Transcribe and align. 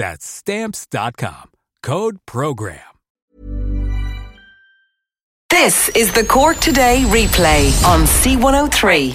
That's 0.00 0.24
stamps.com. 0.24 1.50
Code 1.82 2.20
program. 2.24 2.80
This 5.50 5.90
is 5.90 6.10
the 6.14 6.24
Cork 6.24 6.56
Today 6.56 7.02
replay 7.08 7.66
on 7.84 8.04
C103. 8.04 9.14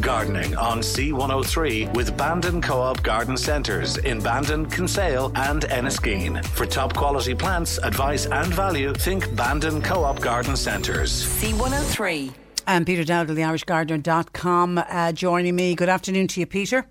Gardening 0.00 0.56
on 0.56 0.80
C103 0.80 1.94
with 1.94 2.16
Bandon 2.16 2.60
Co-op 2.60 3.00
Garden 3.04 3.36
Centres 3.36 3.96
in 3.98 4.20
Bandon, 4.20 4.68
Kinsale 4.68 5.30
and 5.36 5.62
Enniskeane. 5.62 6.44
For 6.46 6.66
top 6.66 6.92
quality 6.92 7.36
plants, 7.36 7.78
advice 7.78 8.26
and 8.26 8.52
value, 8.52 8.92
think 8.92 9.32
Bandon 9.36 9.82
Co-op 9.82 10.20
Garden 10.20 10.56
Centres. 10.56 11.12
C103. 11.12 12.32
And 12.66 12.84
Peter 12.84 13.04
Dowdall, 13.04 13.36
the 13.36 13.42
irishgardener.com, 13.42 14.78
uh, 14.78 15.12
joining 15.12 15.54
me. 15.54 15.76
Good 15.76 15.88
afternoon 15.88 16.26
to 16.26 16.40
you, 16.40 16.46
Peter. 16.46 16.86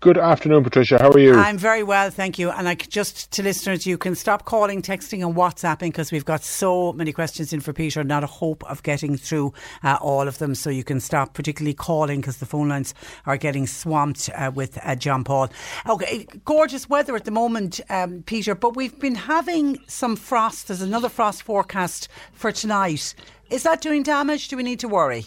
Good 0.00 0.16
afternoon, 0.16 0.64
Patricia. 0.64 0.96
How 0.98 1.10
are 1.10 1.18
you? 1.18 1.34
I'm 1.34 1.58
very 1.58 1.82
well, 1.82 2.08
thank 2.08 2.38
you. 2.38 2.50
And 2.50 2.88
just 2.88 3.30
to 3.32 3.42
listeners, 3.42 3.86
you 3.86 3.98
can 3.98 4.14
stop 4.14 4.46
calling, 4.46 4.80
texting, 4.80 5.22
and 5.22 5.36
WhatsApping 5.36 5.88
because 5.88 6.10
we've 6.10 6.24
got 6.24 6.42
so 6.42 6.94
many 6.94 7.12
questions 7.12 7.52
in 7.52 7.60
for 7.60 7.74
Peter. 7.74 8.02
Not 8.02 8.24
a 8.24 8.26
hope 8.26 8.64
of 8.64 8.82
getting 8.82 9.18
through 9.18 9.52
uh, 9.82 9.98
all 10.00 10.26
of 10.26 10.38
them, 10.38 10.54
so 10.54 10.70
you 10.70 10.84
can 10.84 11.00
stop, 11.00 11.34
particularly 11.34 11.74
calling 11.74 12.22
because 12.22 12.38
the 12.38 12.46
phone 12.46 12.70
lines 12.70 12.94
are 13.26 13.36
getting 13.36 13.66
swamped 13.66 14.30
uh, 14.34 14.50
with 14.54 14.78
uh, 14.82 14.96
John 14.96 15.22
Paul. 15.22 15.50
Okay, 15.86 16.26
gorgeous 16.46 16.88
weather 16.88 17.14
at 17.14 17.26
the 17.26 17.30
moment, 17.30 17.78
um, 17.90 18.22
Peter. 18.22 18.54
But 18.54 18.76
we've 18.76 18.98
been 18.98 19.16
having 19.16 19.80
some 19.86 20.16
frost. 20.16 20.68
There's 20.68 20.80
another 20.80 21.10
frost 21.10 21.42
forecast 21.42 22.08
for 22.32 22.50
tonight. 22.52 23.14
Is 23.50 23.64
that 23.64 23.82
doing 23.82 24.02
damage? 24.02 24.48
Do 24.48 24.56
we 24.56 24.62
need 24.62 24.80
to 24.80 24.88
worry? 24.88 25.26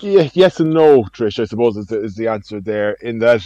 Yeah, 0.00 0.28
yes 0.34 0.60
and 0.60 0.70
no, 0.70 1.02
Trish. 1.04 1.40
I 1.40 1.44
suppose 1.44 1.76
is 1.76 1.86
the, 1.86 2.02
is 2.02 2.14
the 2.14 2.28
answer 2.28 2.60
there. 2.60 2.92
In 3.02 3.18
that, 3.20 3.42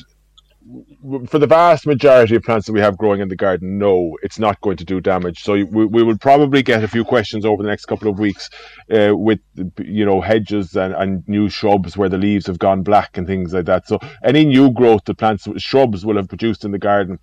for 1.28 1.38
the 1.38 1.46
vast 1.46 1.86
majority 1.86 2.36
of 2.36 2.42
plants 2.42 2.66
that 2.66 2.72
we 2.72 2.80
have 2.80 2.98
growing 2.98 3.20
in 3.20 3.28
the 3.28 3.36
garden, 3.36 3.78
no, 3.78 4.16
it's 4.22 4.38
not 4.38 4.60
going 4.60 4.76
to 4.76 4.84
do 4.84 5.00
damage. 5.00 5.42
So 5.42 5.52
we, 5.52 5.86
we 5.86 6.02
will 6.02 6.18
probably 6.18 6.62
get 6.62 6.84
a 6.84 6.88
few 6.88 7.04
questions 7.04 7.44
over 7.44 7.62
the 7.62 7.68
next 7.68 7.86
couple 7.86 8.10
of 8.10 8.18
weeks 8.18 8.50
uh, 8.92 9.16
with 9.16 9.40
you 9.78 10.04
know 10.04 10.20
hedges 10.20 10.76
and, 10.76 10.94
and 10.94 11.26
new 11.26 11.48
shrubs 11.48 11.96
where 11.96 12.08
the 12.08 12.18
leaves 12.18 12.46
have 12.46 12.58
gone 12.58 12.82
black 12.82 13.16
and 13.16 13.26
things 13.26 13.54
like 13.54 13.66
that. 13.66 13.88
So 13.88 13.98
any 14.22 14.44
new 14.44 14.70
growth 14.70 15.04
that 15.06 15.18
plants 15.18 15.48
shrubs 15.56 16.04
will 16.04 16.16
have 16.16 16.28
produced 16.28 16.64
in 16.64 16.72
the 16.72 16.78
garden 16.78 17.18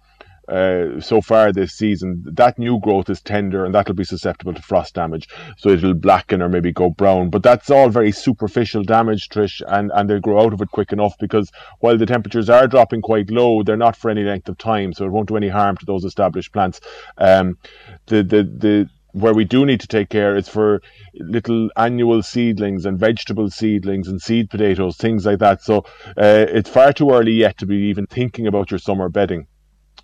uh, 0.48 1.00
so 1.02 1.22
far 1.22 1.52
this 1.52 1.74
season, 1.74 2.24
that 2.26 2.58
new 2.58 2.80
growth 2.80 3.10
is 3.10 3.22
tender 3.22 3.66
and 3.66 3.76
that'll 3.76 3.94
be 3.94 4.04
susceptible 4.04 4.54
to 4.54 4.62
frost 4.62 4.96
damage. 4.96 5.28
So 5.58 5.70
it'll 5.70 5.94
blacken 5.94 6.42
or 6.42 6.50
maybe 6.50 6.72
go 6.72 6.90
brown. 6.90 7.30
But 7.30 7.44
that's 7.44 7.70
all 7.70 7.90
very 7.90 8.12
superficial 8.12 8.84
damage, 8.84 9.30
Trish, 9.30 9.62
and, 9.68 9.92
and 9.94 10.10
they'll 10.10 10.20
grow 10.20 10.42
out 10.42 10.54
of 10.54 10.62
it 10.62 10.72
quick 10.72 10.92
enough 10.94 11.18
because 11.20 11.52
while 11.80 11.98
the 11.98 12.06
temperatures 12.06 12.50
are 12.50 12.68
dropping 12.68 13.02
quite 13.02 13.30
low, 13.30 13.64
they're 13.64 13.78
not 13.78 13.96
for 13.96 14.10
any 14.10 14.24
length 14.24 14.50
of 14.50 14.58
time. 14.58 14.94
So 14.94 15.06
it 15.06 15.12
won't 15.12 15.28
do 15.28 15.38
any 15.38 15.50
harm 15.50 15.78
to 15.78 15.86
those 15.86 16.06
established 16.06 16.54
plants. 16.54 16.80
Um, 17.18 17.58
the, 18.06 18.24
the, 18.24 18.44
the, 18.44 18.90
where 19.12 19.34
we 19.34 19.46
do 19.46 19.66
need 19.66 19.80
to 19.80 19.88
take 19.88 20.10
care 20.10 20.36
is 20.38 20.48
for 20.48 20.82
little 21.16 21.70
annual 21.76 22.22
seedlings 22.22 22.86
and 22.86 23.00
vegetable 23.00 23.50
seedlings 23.50 24.08
and 24.08 24.22
seed 24.22 24.50
potatoes, 24.50 24.96
things 24.98 25.26
like 25.26 25.40
that. 25.40 25.64
So 25.64 25.80
uh, 26.10 26.46
it's 26.50 26.70
far 26.70 26.94
too 26.94 27.12
early 27.12 27.34
yet 27.34 27.58
to 27.58 27.66
be 27.66 27.76
even 27.76 28.06
thinking 28.06 28.48
about 28.48 28.72
your 28.72 28.80
summer 28.80 29.10
bedding. 29.10 29.48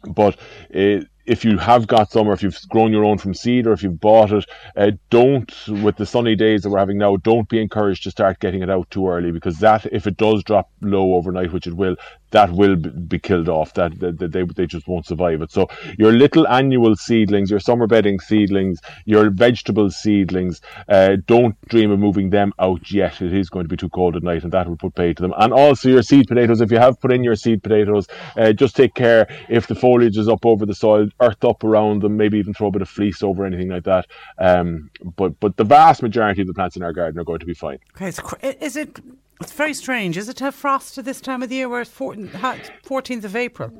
But 0.07 0.35
uh, 0.75 1.01
if 1.25 1.45
you 1.45 1.57
have 1.57 1.87
got 1.87 2.11
some, 2.11 2.27
or 2.27 2.33
if 2.33 2.43
you've 2.43 2.59
grown 2.69 2.91
your 2.91 3.05
own 3.05 3.17
from 3.17 3.33
seed, 3.33 3.65
or 3.65 3.73
if 3.73 3.83
you've 3.83 3.99
bought 3.99 4.31
it, 4.31 4.45
uh, 4.75 4.91
don't, 5.09 5.51
with 5.67 5.95
the 5.95 6.05
sunny 6.05 6.35
days 6.35 6.63
that 6.63 6.69
we're 6.69 6.79
having 6.79 6.97
now, 6.97 7.15
don't 7.17 7.47
be 7.47 7.61
encouraged 7.61 8.03
to 8.03 8.11
start 8.11 8.39
getting 8.39 8.61
it 8.61 8.69
out 8.69 8.89
too 8.91 9.07
early 9.07 9.31
because 9.31 9.59
that, 9.59 9.85
if 9.91 10.05
it 10.05 10.17
does 10.17 10.43
drop 10.43 10.69
low 10.81 11.15
overnight, 11.15 11.53
which 11.53 11.67
it 11.67 11.75
will, 11.75 11.95
that 12.33 12.51
will 12.51 12.75
be 12.75 13.19
killed 13.19 13.47
off. 13.47 13.73
That, 13.75 13.99
that, 13.99 14.31
they, 14.31 14.43
they 14.43 14.65
just 14.65 14.87
won't 14.87 15.05
survive 15.05 15.41
it. 15.41 15.51
So 15.51 15.67
your 15.97 16.11
little 16.11 16.47
annual 16.47 16.95
seedlings, 16.95 17.49
your 17.49 17.59
summer 17.59 17.87
bedding 17.87 18.19
seedlings, 18.19 18.81
your 19.05 19.29
vegetable 19.29 19.89
seedlings, 19.91 20.59
uh, 20.89 21.17
don't 21.27 21.55
dream 21.69 21.91
of 21.91 21.99
moving 21.99 22.31
them 22.31 22.51
out 22.59 22.91
yet. 22.91 23.21
It 23.21 23.33
is 23.33 23.49
going 23.49 23.65
to 23.65 23.69
be 23.69 23.77
too 23.77 23.89
cold 23.89 24.15
at 24.15 24.23
night, 24.23 24.43
and 24.43 24.51
that 24.51 24.67
will 24.67 24.77
put 24.77 24.95
pay 24.95 25.13
to 25.13 25.21
them. 25.21 25.33
And 25.37 25.53
also 25.53 25.89
your 25.89 26.01
seed 26.01 26.27
potatoes. 26.27 26.59
If 26.59 26.71
you 26.71 26.79
have 26.79 26.99
put 26.99 27.13
in 27.13 27.23
your 27.23 27.35
seed 27.35 27.61
potatoes, 27.61 28.07
uh, 28.35 28.51
just 28.51 28.75
take 28.75 28.95
care 28.95 29.27
if 29.47 29.67
the 29.67 29.75
foliage 29.75 30.17
is 30.17 30.27
up 30.27 30.45
over 30.45 30.65
the 30.65 30.75
soil, 30.75 31.07
earth 31.21 31.43
up 31.45 31.63
around 31.63 32.01
them, 32.01 32.17
maybe 32.17 32.39
even 32.39 32.53
throw 32.53 32.67
a 32.67 32.71
bit 32.71 32.81
of 32.81 32.89
fleece 32.89 33.21
over 33.21 33.45
anything 33.45 33.69
like 33.69 33.83
that. 33.83 34.07
Um, 34.39 34.89
but 35.15 35.39
but 35.39 35.55
the 35.57 35.63
vast 35.63 36.01
majority 36.01 36.41
of 36.41 36.47
the 36.47 36.53
plants 36.53 36.75
in 36.75 36.83
our 36.83 36.93
garden 36.93 37.19
are 37.19 37.23
going 37.23 37.39
to 37.39 37.45
be 37.45 37.53
fine. 37.53 37.77
Okay, 37.95 38.11
is 38.59 38.75
it 38.75 38.99
it's 39.41 39.51
very 39.51 39.73
strange, 39.73 40.17
is 40.17 40.29
it, 40.29 40.37
to 40.37 40.45
have 40.45 40.55
frost 40.55 40.97
at 40.97 41.05
this 41.05 41.21
time 41.21 41.43
of 41.43 41.49
the 41.49 41.55
year 41.55 41.69
where 41.69 41.81
it's 41.81 41.91
14th 41.91 43.23
of 43.23 43.35
April? 43.35 43.71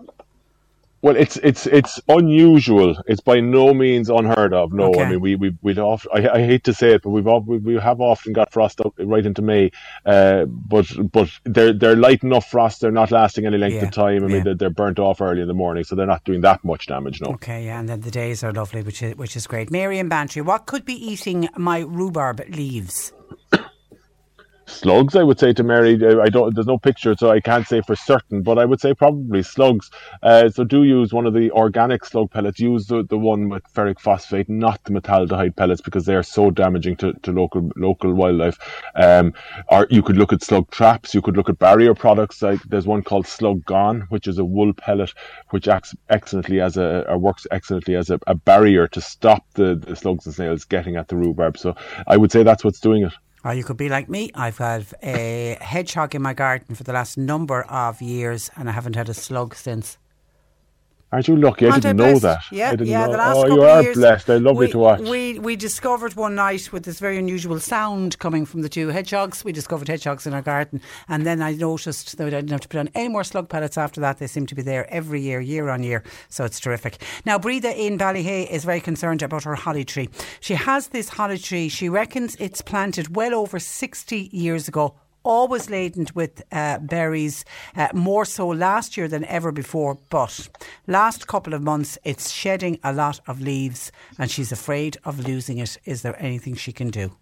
Well, 1.04 1.18
it's 1.18 1.36
it's 1.44 1.68
it's 1.68 2.00
unusual. 2.08 2.96
It's 3.08 3.20
by 3.20 3.42
no 3.42 3.74
means 3.74 4.10
unheard 4.10 4.54
of. 4.54 4.72
No, 4.72 4.86
okay. 4.86 5.04
I 5.04 5.10
mean 5.10 5.20
we 5.20 5.36
we 5.36 5.54
we'd 5.62 5.78
often. 5.78 6.10
I, 6.14 6.30
I, 6.30 6.46
hate 6.46 6.64
to 6.64 6.74
say 6.74 6.94
it, 6.94 7.02
but 7.02 7.10
we've 7.10 7.26
we, 7.46 7.58
we 7.58 7.76
have 7.76 8.00
often 8.00 8.32
got 8.32 8.54
frost 8.54 8.80
out 8.80 8.94
right 8.98 9.26
into 9.26 9.42
May. 9.42 9.72
Uh, 10.06 10.46
but 10.46 10.90
but 11.12 11.30
they're 11.44 11.74
they're 11.74 11.98
light 11.98 12.24
enough 12.24 12.50
frost. 12.50 12.80
They're 12.80 12.90
not 12.90 13.12
lasting 13.12 13.46
any 13.46 13.58
length 13.58 13.76
yeah. 13.76 13.84
of 13.84 13.92
time. 13.92 14.24
I 14.24 14.28
mean 14.28 14.46
they're, 14.46 14.56
they're, 14.56 14.70
burnt 14.70 14.98
off 14.98 15.20
early 15.20 15.42
in 15.42 15.50
the 15.50 15.54
morning, 15.54 15.84
so 15.84 15.94
they're 15.94 16.06
not 16.06 16.24
doing 16.24 16.40
that 16.40 16.64
much 16.64 16.88
damage. 16.88 17.20
No. 17.20 17.32
Okay, 17.32 17.66
yeah, 17.66 17.82
and 17.82 17.90
then 17.90 18.00
the 18.00 18.12
days 18.12 18.42
are 18.42 18.54
lovely, 18.54 18.82
which 18.82 19.04
is 19.04 19.18
which 19.18 19.36
is 19.36 19.46
great. 19.46 19.72
Mary 19.72 20.00
and 20.00 20.10
Bantry, 20.10 20.42
what 20.42 20.68
could 20.68 20.86
be 20.86 20.94
eating 20.94 21.50
my 21.58 21.80
rhubarb 21.80 22.42
leaves? 22.48 23.12
Slugs. 24.74 25.16
I 25.16 25.24
would 25.24 25.40
say 25.40 25.54
to 25.54 25.64
Mary, 25.64 25.94
I 26.20 26.30
don't. 26.30 26.54
There's 26.54 26.68
no 26.68 26.78
picture, 26.78 27.16
so 27.18 27.30
I 27.32 27.40
can't 27.40 27.68
say 27.68 27.82
for 27.82 27.96
certain, 27.96 28.42
but 28.42 28.58
I 28.58 28.66
would 28.66 28.82
say 28.82 28.94
probably 28.94 29.44
slugs. 29.44 29.90
Uh, 30.22 30.50
so 30.50 30.64
do 30.64 30.84
use 30.84 31.14
one 31.14 31.26
of 31.26 31.34
the 31.34 31.52
organic 31.52 32.06
slug 32.06 32.32
pellets. 32.32 32.60
Use 32.60 32.88
the, 32.88 33.04
the 33.04 33.18
one 33.18 33.50
with 33.50 33.64
ferric 33.74 34.00
phosphate, 34.00 34.50
not 34.50 34.84
the 34.84 34.92
metaldehyde 34.92 35.56
pellets, 35.56 35.82
because 35.82 36.06
they 36.06 36.16
are 36.16 36.24
so 36.24 36.52
damaging 36.52 36.96
to, 36.98 37.14
to 37.24 37.32
local 37.32 37.72
local 37.76 38.14
wildlife. 38.14 38.58
Um, 38.96 39.34
or 39.70 39.88
you 39.90 40.02
could 40.02 40.18
look 40.18 40.34
at 40.34 40.44
slug 40.44 40.70
traps. 40.72 41.14
You 41.14 41.22
could 41.22 41.38
look 41.38 41.50
at 41.50 41.60
barrier 41.60 41.94
products. 41.94 42.42
Like 42.42 42.62
there's 42.64 42.88
one 42.88 43.04
called 43.04 43.28
Slug 43.28 43.64
Gone, 43.66 44.02
which 44.10 44.28
is 44.28 44.38
a 44.40 44.46
wool 44.46 44.74
pellet, 44.74 45.14
which 45.52 45.68
acts 45.68 45.96
excellently 46.10 46.60
as 46.60 46.78
a 46.78 47.06
or 47.08 47.18
works 47.18 47.48
excellently 47.52 47.96
as 47.96 48.10
a, 48.10 48.20
a 48.28 48.36
barrier 48.36 48.88
to 48.88 49.02
stop 49.02 49.46
the, 49.54 49.76
the 49.76 49.96
slugs 49.96 50.26
and 50.26 50.36
snails 50.36 50.66
getting 50.66 50.96
at 50.96 51.08
the 51.08 51.16
rhubarb. 51.16 51.58
So 51.58 51.76
I 52.08 52.18
would 52.18 52.32
say 52.32 52.44
that's 52.44 52.64
what's 52.64 52.80
doing 52.80 53.04
it. 53.04 53.14
Or 53.44 53.54
you 53.54 53.64
could 53.64 53.78
be 53.78 53.90
like 53.90 54.10
me. 54.10 54.32
I've 54.36 54.58
had 54.58 54.86
a 55.04 55.58
hedgehog 55.60 56.16
in 56.16 56.22
my 56.22 56.34
garden 56.34 56.76
for 56.76 56.84
the 56.84 56.94
last 56.94 57.18
number 57.18 57.64
of 57.64 58.02
years 58.02 58.50
and 58.56 58.70
I 58.70 58.72
haven't 58.72 58.96
had 58.96 59.10
a 59.10 59.14
slug 59.14 59.56
since. 59.56 59.98
Aren't 61.14 61.28
you 61.28 61.36
lucky? 61.36 61.68
I 61.68 61.80
didn't 61.80 61.98
know 61.98 62.18
that. 62.18 62.42
Yeah, 62.52 62.70
I 62.70 62.72
didn't 62.72 62.88
yeah. 62.88 63.06
know. 63.06 63.12
The 63.12 63.18
last 63.20 63.38
oh, 63.38 63.42
couple 63.44 63.56
you 63.58 63.64
of 63.64 63.70
are 63.70 63.84
years, 63.84 63.98
blessed. 63.98 64.26
They're 64.26 64.40
lovely 64.40 64.66
we, 64.66 64.72
to 64.72 64.80
watch. 64.80 65.00
We 65.02 65.38
we 65.38 65.56
discovered 65.56 66.16
one 66.16 66.34
night 66.34 66.74
with 66.74 66.86
this 66.86 66.98
very 67.00 67.20
unusual 67.20 67.60
sound 67.60 68.18
coming 68.18 68.48
from 68.48 68.64
the 68.64 68.70
two 68.70 68.88
hedgehogs. 68.88 69.46
We 69.46 69.52
discovered 69.52 69.90
hedgehogs 69.90 70.26
in 70.26 70.34
our 70.34 70.42
garden, 70.42 70.82
and 71.08 71.24
then 71.24 71.44
I 71.44 71.54
noticed 71.54 72.18
that 72.18 72.26
I 72.26 72.32
didn't 72.32 72.50
have 72.50 72.62
to 72.62 72.68
put 72.68 72.80
on 72.80 72.90
any 72.96 73.10
more 73.10 73.24
slug 73.24 73.48
pellets 73.48 73.78
after 73.78 74.02
that. 74.02 74.18
They 74.18 74.26
seem 74.26 74.48
to 74.48 74.56
be 74.56 74.64
there 74.64 74.92
every 74.92 75.22
year, 75.22 75.40
year 75.40 75.70
on 75.70 75.84
year. 75.84 76.02
So 76.30 76.46
it's 76.46 76.60
terrific. 76.60 76.98
Now, 77.28 77.38
Breda 77.38 77.80
in 77.80 78.00
Ballyhay 78.00 78.50
is 78.50 78.66
very 78.66 78.82
concerned 78.82 79.22
about 79.22 79.44
her 79.44 79.54
holly 79.54 79.86
tree. 79.86 80.10
She 80.40 80.56
has 80.56 80.88
this 80.88 81.10
holly 81.10 81.38
tree. 81.38 81.70
She 81.70 81.90
reckons 81.90 82.36
it's 82.40 82.64
planted 82.64 83.16
well 83.16 83.36
over 83.36 83.60
sixty 83.60 84.32
years 84.34 84.68
ago 84.68 84.96
always 85.24 85.70
laden 85.70 86.08
with 86.14 86.44
uh, 86.52 86.80
berries, 86.80 87.46
uh, 87.76 87.90
more 87.94 88.26
so 88.26 88.48
last 88.48 88.98
year 88.98 89.08
than 89.08 89.26
ever 89.26 89.52
before. 89.52 89.98
But 90.10 90.50
last 90.88 91.28
couple 91.28 91.54
of 91.54 91.62
months, 91.62 91.98
it's 92.04 92.30
shedding 92.30 92.80
a 92.84 92.94
lot 92.94 93.20
of 93.28 93.42
leaves, 93.42 93.92
and 94.18 94.30
she's 94.30 94.52
afraid 94.52 94.98
of 95.06 95.26
losing 95.28 95.58
it. 95.58 95.78
Is 95.86 96.02
there 96.02 96.22
anything 96.22 96.56
she 96.56 96.72
can 96.72 96.90
do? 96.90 97.18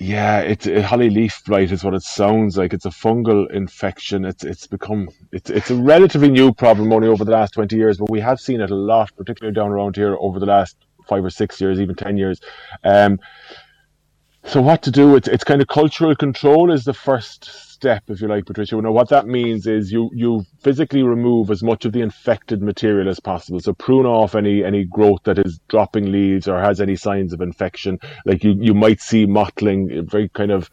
Yeah, 0.00 0.38
it's 0.38 0.66
a 0.68 0.80
holly 0.80 1.10
leaf 1.10 1.42
blight 1.44 1.72
is 1.72 1.82
what 1.82 1.92
it 1.92 2.02
sounds 2.02 2.56
like. 2.56 2.72
It's 2.72 2.86
a 2.86 2.90
fungal 2.90 3.50
infection. 3.50 4.24
It's 4.24 4.44
it's 4.44 4.68
become 4.68 5.08
it's 5.32 5.50
it's 5.50 5.72
a 5.72 5.74
relatively 5.74 6.30
new 6.30 6.52
problem 6.52 6.92
only 6.92 7.08
over 7.08 7.24
the 7.24 7.32
last 7.32 7.54
twenty 7.54 7.74
years, 7.74 7.98
but 7.98 8.08
we 8.08 8.20
have 8.20 8.38
seen 8.38 8.60
it 8.60 8.70
a 8.70 8.76
lot, 8.76 9.10
particularly 9.16 9.56
down 9.56 9.72
around 9.72 9.96
here 9.96 10.16
over 10.20 10.38
the 10.38 10.46
last 10.46 10.76
five 11.08 11.24
or 11.24 11.30
six 11.30 11.60
years, 11.60 11.80
even 11.80 11.96
ten 11.96 12.16
years. 12.16 12.40
Um, 12.84 13.18
so 14.48 14.62
what 14.62 14.82
to 14.82 14.90
do? 14.90 15.14
It's 15.16 15.28
it's 15.28 15.44
kind 15.44 15.60
of 15.60 15.68
cultural 15.68 16.14
control 16.16 16.72
is 16.72 16.84
the 16.84 16.94
first 16.94 17.44
step, 17.44 18.04
if 18.08 18.20
you 18.20 18.28
like, 18.28 18.46
Patricia. 18.46 18.80
Know 18.80 18.92
what 18.92 19.10
that 19.10 19.26
means 19.26 19.66
is 19.66 19.92
you 19.92 20.10
you 20.14 20.44
physically 20.60 21.02
remove 21.02 21.50
as 21.50 21.62
much 21.62 21.84
of 21.84 21.92
the 21.92 22.00
infected 22.00 22.62
material 22.62 23.08
as 23.08 23.20
possible. 23.20 23.60
So 23.60 23.74
prune 23.74 24.06
off 24.06 24.34
any 24.34 24.64
any 24.64 24.84
growth 24.84 25.20
that 25.24 25.38
is 25.38 25.60
dropping 25.68 26.10
leaves 26.10 26.48
or 26.48 26.60
has 26.60 26.80
any 26.80 26.96
signs 26.96 27.32
of 27.32 27.40
infection. 27.40 27.98
Like 28.24 28.42
you 28.42 28.56
you 28.58 28.74
might 28.74 29.00
see 29.00 29.26
mottling, 29.26 30.06
very 30.06 30.28
kind 30.30 30.50
of 30.50 30.70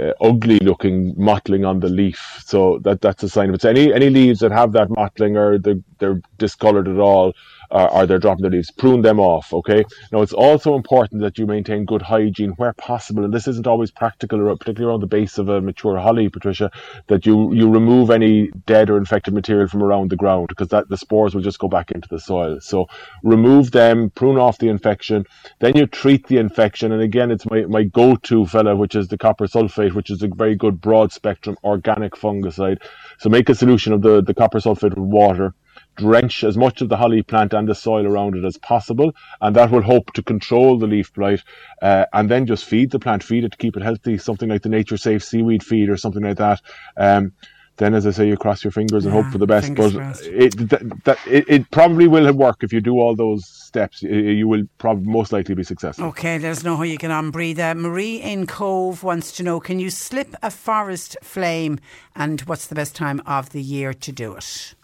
uh, 0.00 0.12
ugly 0.20 0.58
looking 0.60 1.14
mottling 1.16 1.64
on 1.64 1.80
the 1.80 1.88
leaf. 1.88 2.42
So 2.46 2.78
that 2.84 3.00
that's 3.00 3.22
a 3.22 3.28
sign 3.28 3.48
of 3.50 3.56
it. 3.56 3.62
So 3.62 3.70
any 3.70 3.92
any 3.92 4.10
leaves 4.10 4.40
that 4.40 4.52
have 4.52 4.72
that 4.72 4.90
mottling 4.90 5.36
or 5.36 5.58
they're, 5.58 5.82
they're 5.98 6.22
discolored 6.38 6.88
at 6.88 6.98
all, 6.98 7.34
uh, 7.72 7.88
or 7.92 8.06
they're 8.06 8.18
dropping 8.18 8.42
the 8.42 8.50
leaves, 8.50 8.70
prune 8.70 9.02
them 9.02 9.18
off. 9.18 9.52
Okay. 9.52 9.84
Now 10.12 10.20
it's 10.20 10.32
also 10.32 10.74
important 10.74 11.22
that 11.22 11.38
you 11.38 11.46
maintain 11.46 11.84
good 11.84 12.02
hygiene 12.02 12.50
where 12.50 12.74
possible, 12.74 13.24
and 13.24 13.32
this 13.32 13.48
isn't 13.48 13.66
always 13.66 13.90
practical, 13.90 14.38
particularly 14.56 14.90
around 14.90 15.00
the 15.00 15.06
base 15.06 15.38
of 15.38 15.48
a 15.48 15.60
mature 15.60 15.98
holly, 15.98 16.28
Patricia. 16.28 16.70
That 17.08 17.26
you 17.26 17.52
you 17.54 17.70
remove 17.70 18.10
any 18.10 18.50
dead 18.66 18.90
or 18.90 18.98
infected 18.98 19.34
material 19.34 19.68
from 19.68 19.82
around 19.82 20.10
the 20.10 20.16
ground 20.16 20.48
because 20.48 20.68
that 20.68 20.88
the 20.88 20.96
spores 20.96 21.34
will 21.34 21.42
just 21.42 21.58
go 21.58 21.68
back 21.68 21.90
into 21.90 22.08
the 22.08 22.20
soil. 22.20 22.60
So 22.60 22.88
remove 23.22 23.70
them, 23.70 24.10
prune 24.10 24.38
off 24.38 24.58
the 24.58 24.68
infection, 24.68 25.24
then 25.60 25.76
you 25.76 25.86
treat 25.86 26.26
the 26.26 26.38
infection. 26.38 26.92
And 26.92 27.00
again, 27.00 27.30
it's 27.30 27.46
my 27.46 27.62
my 27.62 27.84
go-to 27.84 28.44
fella, 28.46 28.76
which 28.76 28.94
is 28.94 29.08
the 29.08 29.18
copper 29.18 29.46
sulfate, 29.46 29.94
which 29.94 30.10
is 30.10 30.22
a 30.22 30.28
very 30.28 30.56
good 30.56 30.80
broad 30.80 31.12
spectrum 31.12 31.56
organic 31.64 32.12
fungicide. 32.12 32.82
So 33.18 33.30
make 33.30 33.48
a 33.48 33.54
solution 33.54 33.94
of 33.94 34.02
the 34.02 34.22
the 34.22 34.34
copper 34.34 34.60
sulfate 34.60 34.90
with 34.90 34.98
water 34.98 35.54
drench 35.96 36.44
as 36.44 36.56
much 36.56 36.80
of 36.80 36.88
the 36.88 36.96
holly 36.96 37.22
plant 37.22 37.52
and 37.52 37.68
the 37.68 37.74
soil 37.74 38.06
around 38.06 38.36
it 38.36 38.44
as 38.44 38.56
possible, 38.58 39.12
and 39.40 39.56
that 39.56 39.70
will 39.70 39.82
hope 39.82 40.12
to 40.12 40.22
control 40.22 40.78
the 40.78 40.86
leaf 40.86 41.12
blight. 41.14 41.42
Uh, 41.80 42.06
and 42.12 42.30
then 42.30 42.46
just 42.46 42.64
feed 42.64 42.90
the 42.90 42.98
plant, 42.98 43.22
feed 43.22 43.44
it 43.44 43.52
to 43.52 43.58
keep 43.58 43.76
it 43.76 43.82
healthy, 43.82 44.18
something 44.18 44.48
like 44.48 44.62
the 44.62 44.68
Nature 44.68 44.96
Safe 44.96 45.24
seaweed 45.24 45.62
feed 45.62 45.88
or 45.88 45.96
something 45.96 46.22
like 46.22 46.38
that. 46.38 46.60
Um, 46.96 47.32
then, 47.78 47.94
as 47.94 48.06
I 48.06 48.10
say, 48.10 48.28
you 48.28 48.36
cross 48.36 48.62
your 48.62 48.70
fingers 48.70 49.06
and 49.06 49.14
Yeah, 49.14 49.22
hope 49.22 49.32
for 49.32 49.38
the 49.38 49.46
best. 49.46 49.74
But 49.74 49.92
crossed. 49.94 50.22
it, 50.24 50.68
that, 50.68 51.04
that, 51.04 51.18
it, 51.26 51.44
it 51.48 51.70
probably 51.70 52.06
will 52.06 52.30
work 52.32 52.62
if 52.62 52.72
you 52.72 52.80
do 52.80 53.00
all 53.00 53.16
those 53.16 53.46
steps. 53.46 54.02
You 54.02 54.46
will 54.46 54.64
probably 54.78 55.10
most 55.10 55.32
likely 55.32 55.54
be 55.54 55.64
successful. 55.64 56.06
Okay, 56.08 56.36
there's 56.36 56.62
no 56.62 56.76
how 56.76 56.82
you 56.82 56.98
can 56.98 57.10
unbreathe. 57.10 57.58
Uh, 57.58 57.74
Marie 57.74 58.16
in 58.16 58.46
Cobh 58.46 59.02
wants 59.02 59.32
to 59.32 59.42
know 59.42 59.58
can 59.58 59.78
you 59.78 59.88
slip 59.88 60.34
a 60.42 60.50
forest 60.50 61.16
flame 61.22 61.80
and 62.14 62.42
what's 62.42 62.66
the 62.66 62.74
best 62.74 62.94
time 62.94 63.22
of 63.24 63.50
the 63.50 63.62
year 63.62 63.94
to 63.94 64.12
do 64.12 64.34
it? 64.34 64.74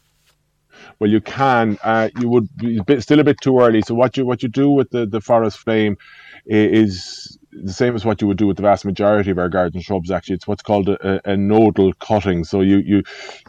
Well, 0.98 1.10
you 1.10 1.20
can. 1.20 1.78
Uh, 1.82 2.08
you 2.18 2.28
would 2.28 2.48
be 2.56 3.00
still 3.00 3.20
a 3.20 3.24
bit 3.24 3.40
too 3.40 3.58
early. 3.60 3.82
So 3.82 3.94
what 3.94 4.16
you 4.16 4.26
what 4.26 4.42
you 4.42 4.48
do 4.48 4.70
with 4.70 4.90
the, 4.90 5.06
the 5.06 5.20
forest 5.20 5.58
flame 5.58 5.96
is 6.46 7.38
the 7.50 7.72
same 7.72 7.94
as 7.94 8.04
what 8.04 8.20
you 8.20 8.28
would 8.28 8.38
do 8.38 8.46
with 8.46 8.56
the 8.56 8.62
vast 8.62 8.84
majority 8.84 9.30
of 9.30 9.38
our 9.38 9.48
garden 9.48 9.80
shrubs. 9.80 10.10
Actually, 10.10 10.36
it's 10.36 10.46
what's 10.46 10.62
called 10.62 10.88
a, 10.88 11.30
a, 11.30 11.32
a 11.32 11.36
nodal 11.36 11.92
cutting. 11.94 12.44
So 12.44 12.60
you 12.60 12.78
you 12.78 13.02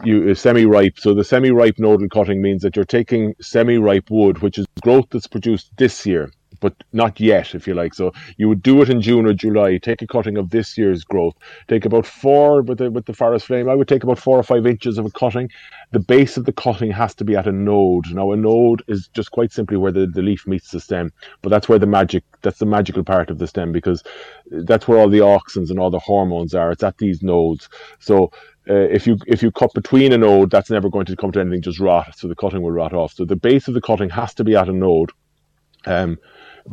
you 0.03 0.35
semi 0.35 0.65
ripe. 0.65 0.99
So 0.99 1.13
the 1.13 1.23
semi 1.23 1.51
ripe 1.51 1.75
nodal 1.77 2.09
cutting 2.09 2.41
means 2.41 2.61
that 2.61 2.75
you're 2.75 2.85
taking 2.85 3.35
semi 3.41 3.77
ripe 3.77 4.09
wood, 4.09 4.39
which 4.41 4.57
is 4.57 4.65
growth 4.81 5.05
that's 5.11 5.27
produced 5.27 5.71
this 5.77 6.05
year. 6.05 6.31
But 6.59 6.75
not 6.93 7.19
yet, 7.19 7.55
if 7.55 7.67
you 7.67 7.73
like. 7.73 7.93
So 7.93 8.11
you 8.37 8.49
would 8.49 8.61
do 8.61 8.81
it 8.81 8.89
in 8.89 9.01
June 9.01 9.25
or 9.25 9.33
July. 9.33 9.77
Take 9.77 10.01
a 10.01 10.07
cutting 10.07 10.37
of 10.37 10.49
this 10.49 10.77
year's 10.77 11.03
growth. 11.03 11.35
Take 11.67 11.85
about 11.85 12.05
four 12.05 12.61
with 12.61 12.79
the 12.79 12.91
with 12.91 13.05
the 13.05 13.13
forest 13.13 13.45
flame. 13.45 13.69
I 13.69 13.75
would 13.75 13.87
take 13.87 14.03
about 14.03 14.19
four 14.19 14.37
or 14.37 14.43
five 14.43 14.65
inches 14.65 14.97
of 14.97 15.05
a 15.05 15.11
cutting. 15.11 15.49
The 15.91 15.99
base 15.99 16.37
of 16.37 16.45
the 16.45 16.53
cutting 16.53 16.91
has 16.91 17.15
to 17.15 17.23
be 17.23 17.35
at 17.35 17.47
a 17.47 17.51
node. 17.51 18.13
Now 18.13 18.31
a 18.31 18.37
node 18.37 18.83
is 18.87 19.09
just 19.13 19.31
quite 19.31 19.51
simply 19.51 19.77
where 19.77 19.91
the, 19.91 20.07
the 20.07 20.21
leaf 20.21 20.45
meets 20.47 20.71
the 20.71 20.79
stem. 20.79 21.11
But 21.41 21.49
that's 21.49 21.69
where 21.69 21.79
the 21.79 21.87
magic 21.87 22.23
that's 22.41 22.59
the 22.59 22.65
magical 22.65 23.03
part 23.03 23.29
of 23.29 23.37
the 23.37 23.47
stem 23.47 23.71
because 23.71 24.03
that's 24.51 24.87
where 24.87 24.99
all 24.99 25.09
the 25.09 25.19
auxins 25.19 25.69
and 25.69 25.79
all 25.79 25.89
the 25.89 25.99
hormones 25.99 26.53
are. 26.53 26.71
It's 26.71 26.83
at 26.83 26.97
these 26.97 27.21
nodes. 27.21 27.69
So 27.99 28.31
uh, 28.69 28.73
if 28.73 29.07
you 29.07 29.17
if 29.25 29.41
you 29.41 29.51
cut 29.51 29.73
between 29.73 30.13
a 30.13 30.17
node, 30.17 30.51
that's 30.51 30.69
never 30.69 30.89
going 30.89 31.05
to 31.05 31.15
come 31.15 31.31
to 31.31 31.39
anything, 31.39 31.61
just 31.61 31.79
rot. 31.79 32.17
So 32.17 32.27
the 32.27 32.35
cutting 32.35 32.61
will 32.61 32.71
rot 32.71 32.93
off. 32.93 33.13
So 33.13 33.25
the 33.25 33.35
base 33.35 33.67
of 33.67 33.73
the 33.73 33.81
cutting 33.81 34.09
has 34.09 34.33
to 34.35 34.43
be 34.43 34.55
at 34.55 34.69
a 34.69 34.73
node. 34.73 35.11
Um, 35.85 36.19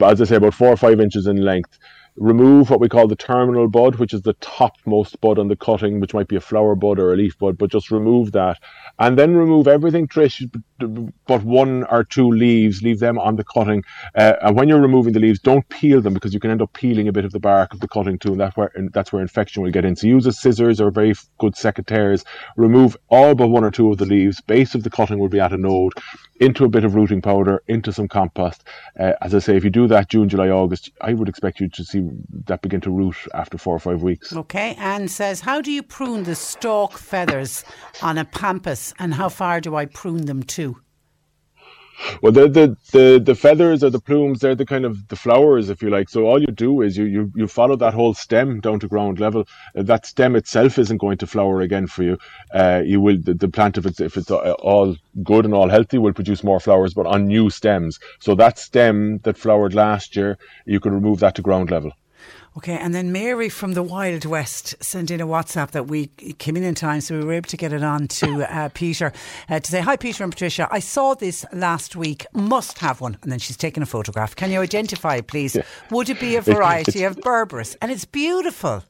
as 0.02 0.20
I 0.20 0.24
say, 0.24 0.36
about 0.36 0.54
four 0.54 0.68
or 0.68 0.76
five 0.76 1.00
inches 1.00 1.26
in 1.26 1.36
length. 1.44 1.78
Remove 2.18 2.70
what 2.70 2.80
we 2.80 2.88
call 2.88 3.06
the 3.06 3.14
terminal 3.14 3.68
bud, 3.68 3.96
which 3.96 4.14
is 4.14 4.22
the 4.22 4.32
topmost 4.34 5.20
bud 5.20 5.38
on 5.38 5.48
the 5.48 5.56
cutting, 5.56 6.00
which 6.00 6.14
might 6.14 6.28
be 6.28 6.36
a 6.36 6.40
flower 6.40 6.74
bud 6.74 6.98
or 6.98 7.12
a 7.12 7.16
leaf 7.16 7.38
bud, 7.38 7.58
but 7.58 7.70
just 7.70 7.90
remove 7.90 8.32
that. 8.32 8.58
And 8.98 9.18
then 9.18 9.36
remove 9.36 9.68
everything, 9.68 10.08
Trish, 10.08 10.50
but 11.26 11.42
one 11.42 11.84
or 11.84 12.04
two 12.04 12.30
leaves, 12.30 12.80
leave 12.80 13.00
them 13.00 13.18
on 13.18 13.36
the 13.36 13.44
cutting. 13.44 13.84
Uh, 14.14 14.32
and 14.40 14.56
when 14.56 14.66
you're 14.66 14.80
removing 14.80 15.12
the 15.12 15.20
leaves, 15.20 15.40
don't 15.40 15.68
peel 15.68 16.00
them 16.00 16.14
because 16.14 16.32
you 16.32 16.40
can 16.40 16.50
end 16.50 16.62
up 16.62 16.72
peeling 16.72 17.06
a 17.06 17.12
bit 17.12 17.26
of 17.26 17.32
the 17.32 17.38
bark 17.38 17.74
of 17.74 17.80
the 17.80 17.88
cutting 17.88 18.18
too, 18.18 18.32
and 18.32 18.40
that's 18.40 18.56
where, 18.56 18.72
and 18.74 18.90
that's 18.94 19.12
where 19.12 19.20
infection 19.20 19.62
will 19.62 19.70
get 19.70 19.84
in. 19.84 19.94
So 19.94 20.06
use 20.06 20.24
a 20.24 20.32
scissors 20.32 20.80
or 20.80 20.90
very 20.90 21.12
good 21.36 21.52
secateurs. 21.52 22.24
Remove 22.56 22.96
all 23.10 23.34
but 23.34 23.48
one 23.48 23.62
or 23.62 23.70
two 23.70 23.92
of 23.92 23.98
the 23.98 24.06
leaves. 24.06 24.40
Base 24.40 24.74
of 24.74 24.84
the 24.84 24.90
cutting 24.90 25.18
will 25.18 25.28
be 25.28 25.40
at 25.40 25.52
a 25.52 25.58
node, 25.58 25.92
into 26.40 26.64
a 26.64 26.68
bit 26.68 26.84
of 26.84 26.94
rooting 26.94 27.22
powder, 27.22 27.62
into 27.68 27.92
some 27.92 28.08
compost. 28.08 28.64
Uh, 28.98 29.12
as 29.20 29.34
I 29.34 29.38
say, 29.38 29.56
if 29.56 29.64
you 29.64 29.70
do 29.70 29.86
that 29.88 30.08
June, 30.08 30.28
July, 30.28 30.48
August, 30.48 30.90
I 31.00 31.14
would 31.14 31.28
expect 31.28 31.60
you 31.60 31.68
to 31.68 31.84
see 31.84 32.02
that 32.46 32.62
begin 32.62 32.80
to 32.82 32.90
root 32.90 33.16
after 33.34 33.58
four 33.58 33.74
or 33.74 33.78
five 33.78 34.02
weeks. 34.02 34.32
Okay, 34.34 34.74
Anne 34.78 35.08
says, 35.08 35.40
How 35.40 35.60
do 35.60 35.70
you 35.70 35.82
prune 35.82 36.24
the 36.24 36.34
stalk 36.34 36.98
feathers 36.98 37.64
on 38.02 38.18
a 38.18 38.24
pampas 38.24 38.94
and 38.98 39.14
how 39.14 39.28
far 39.28 39.60
do 39.60 39.76
I 39.76 39.86
prune 39.86 40.26
them 40.26 40.42
to? 40.44 40.76
Well, 42.22 42.32
the, 42.32 42.48
the 42.48 42.76
the 42.92 43.20
the 43.24 43.34
feathers 43.34 43.82
or 43.82 43.90
the 43.90 44.00
plumes, 44.00 44.40
they're 44.40 44.54
the 44.54 44.66
kind 44.66 44.84
of 44.84 45.08
the 45.08 45.16
flowers, 45.16 45.70
if 45.70 45.82
you 45.82 45.90
like. 45.90 46.08
So 46.08 46.26
all 46.26 46.40
you 46.40 46.48
do 46.48 46.82
is 46.82 46.96
you 46.96 47.04
you, 47.04 47.32
you 47.34 47.46
follow 47.46 47.76
that 47.76 47.94
whole 47.94 48.14
stem 48.14 48.60
down 48.60 48.80
to 48.80 48.88
ground 48.88 49.18
level. 49.18 49.46
Uh, 49.76 49.82
that 49.82 50.06
stem 50.06 50.36
itself 50.36 50.78
isn't 50.78 50.98
going 50.98 51.18
to 51.18 51.26
flower 51.26 51.60
again 51.62 51.86
for 51.86 52.02
you. 52.02 52.18
Uh, 52.52 52.82
you 52.84 53.00
will 53.00 53.18
the, 53.18 53.34
the 53.34 53.48
plant 53.48 53.78
if 53.78 53.86
it's 53.86 54.00
if 54.00 54.16
it's 54.16 54.30
uh, 54.30 54.52
all 54.58 54.96
good 55.22 55.44
and 55.44 55.54
all 55.54 55.68
healthy 55.68 55.98
will 55.98 56.12
produce 56.12 56.44
more 56.44 56.60
flowers, 56.60 56.94
but 56.94 57.06
on 57.06 57.26
new 57.26 57.48
stems. 57.50 57.98
So 58.20 58.34
that 58.34 58.58
stem 58.58 59.18
that 59.24 59.38
flowered 59.38 59.74
last 59.74 60.16
year, 60.16 60.38
you 60.66 60.80
can 60.80 60.92
remove 60.92 61.20
that 61.20 61.34
to 61.36 61.42
ground 61.42 61.70
level. 61.70 61.92
Okay, 62.56 62.78
and 62.78 62.94
then 62.94 63.12
Mary 63.12 63.48
from 63.48 63.74
the 63.74 63.82
Wild 63.82 64.24
West 64.24 64.82
sent 64.82 65.10
in 65.10 65.20
a 65.20 65.26
WhatsApp 65.26 65.72
that 65.72 65.88
we 65.88 66.06
came 66.38 66.56
in 66.56 66.62
in 66.62 66.74
time, 66.74 67.02
so 67.02 67.18
we 67.18 67.24
were 67.24 67.34
able 67.34 67.48
to 67.50 67.56
get 67.56 67.72
it 67.72 67.82
on 67.82 68.08
to 68.08 68.44
uh, 68.50 68.70
Peter 68.72 69.12
uh, 69.50 69.60
to 69.60 69.70
say, 69.70 69.80
Hi, 69.80 69.96
Peter 69.96 70.24
and 70.24 70.32
Patricia. 70.32 70.66
I 70.70 70.78
saw 70.78 71.14
this 71.14 71.44
last 71.52 71.96
week, 71.96 72.26
must 72.32 72.78
have 72.78 73.00
one. 73.00 73.18
And 73.22 73.30
then 73.30 73.38
she's 73.38 73.56
taken 73.58 73.82
a 73.82 73.86
photograph. 73.86 74.36
Can 74.36 74.50
you 74.50 74.60
identify, 74.60 75.20
please? 75.20 75.56
Would 75.90 76.08
it 76.08 76.18
be 76.18 76.36
a 76.36 76.40
variety 76.42 77.04
of 77.04 77.16
Berberis? 77.16 77.76
And 77.82 77.92
it's 77.92 78.06
beautiful. 78.06 78.84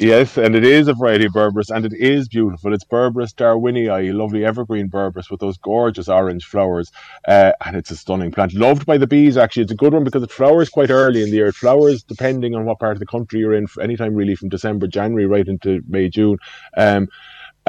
Yes, 0.00 0.38
and 0.38 0.56
it 0.56 0.64
is 0.64 0.88
a 0.88 0.94
variety 0.94 1.26
of 1.26 1.34
Berberis, 1.34 1.68
and 1.68 1.84
it 1.84 1.92
is 1.92 2.26
beautiful. 2.26 2.72
It's 2.72 2.84
Berberis 2.84 3.34
darwinii, 3.34 4.14
lovely 4.14 4.46
evergreen 4.46 4.88
Berberis 4.88 5.30
with 5.30 5.40
those 5.40 5.58
gorgeous 5.58 6.08
orange 6.08 6.46
flowers, 6.46 6.90
uh, 7.28 7.52
and 7.66 7.76
it's 7.76 7.90
a 7.90 7.96
stunning 7.96 8.32
plant. 8.32 8.54
Loved 8.54 8.86
by 8.86 8.96
the 8.96 9.06
bees, 9.06 9.36
actually. 9.36 9.64
It's 9.64 9.72
a 9.72 9.76
good 9.76 9.92
one 9.92 10.04
because 10.04 10.22
it 10.22 10.30
flowers 10.30 10.70
quite 10.70 10.88
early 10.88 11.22
in 11.22 11.28
the 11.28 11.36
year. 11.36 11.48
It 11.48 11.54
flowers 11.54 12.02
depending 12.02 12.54
on 12.54 12.64
what 12.64 12.78
part 12.78 12.94
of 12.94 12.98
the 12.98 13.04
country 13.04 13.40
you're 13.40 13.52
in, 13.52 13.66
anytime 13.78 14.14
really 14.14 14.36
from 14.36 14.48
December, 14.48 14.86
January, 14.86 15.26
right 15.26 15.46
into 15.46 15.82
May, 15.86 16.08
June. 16.08 16.38
Um, 16.78 17.08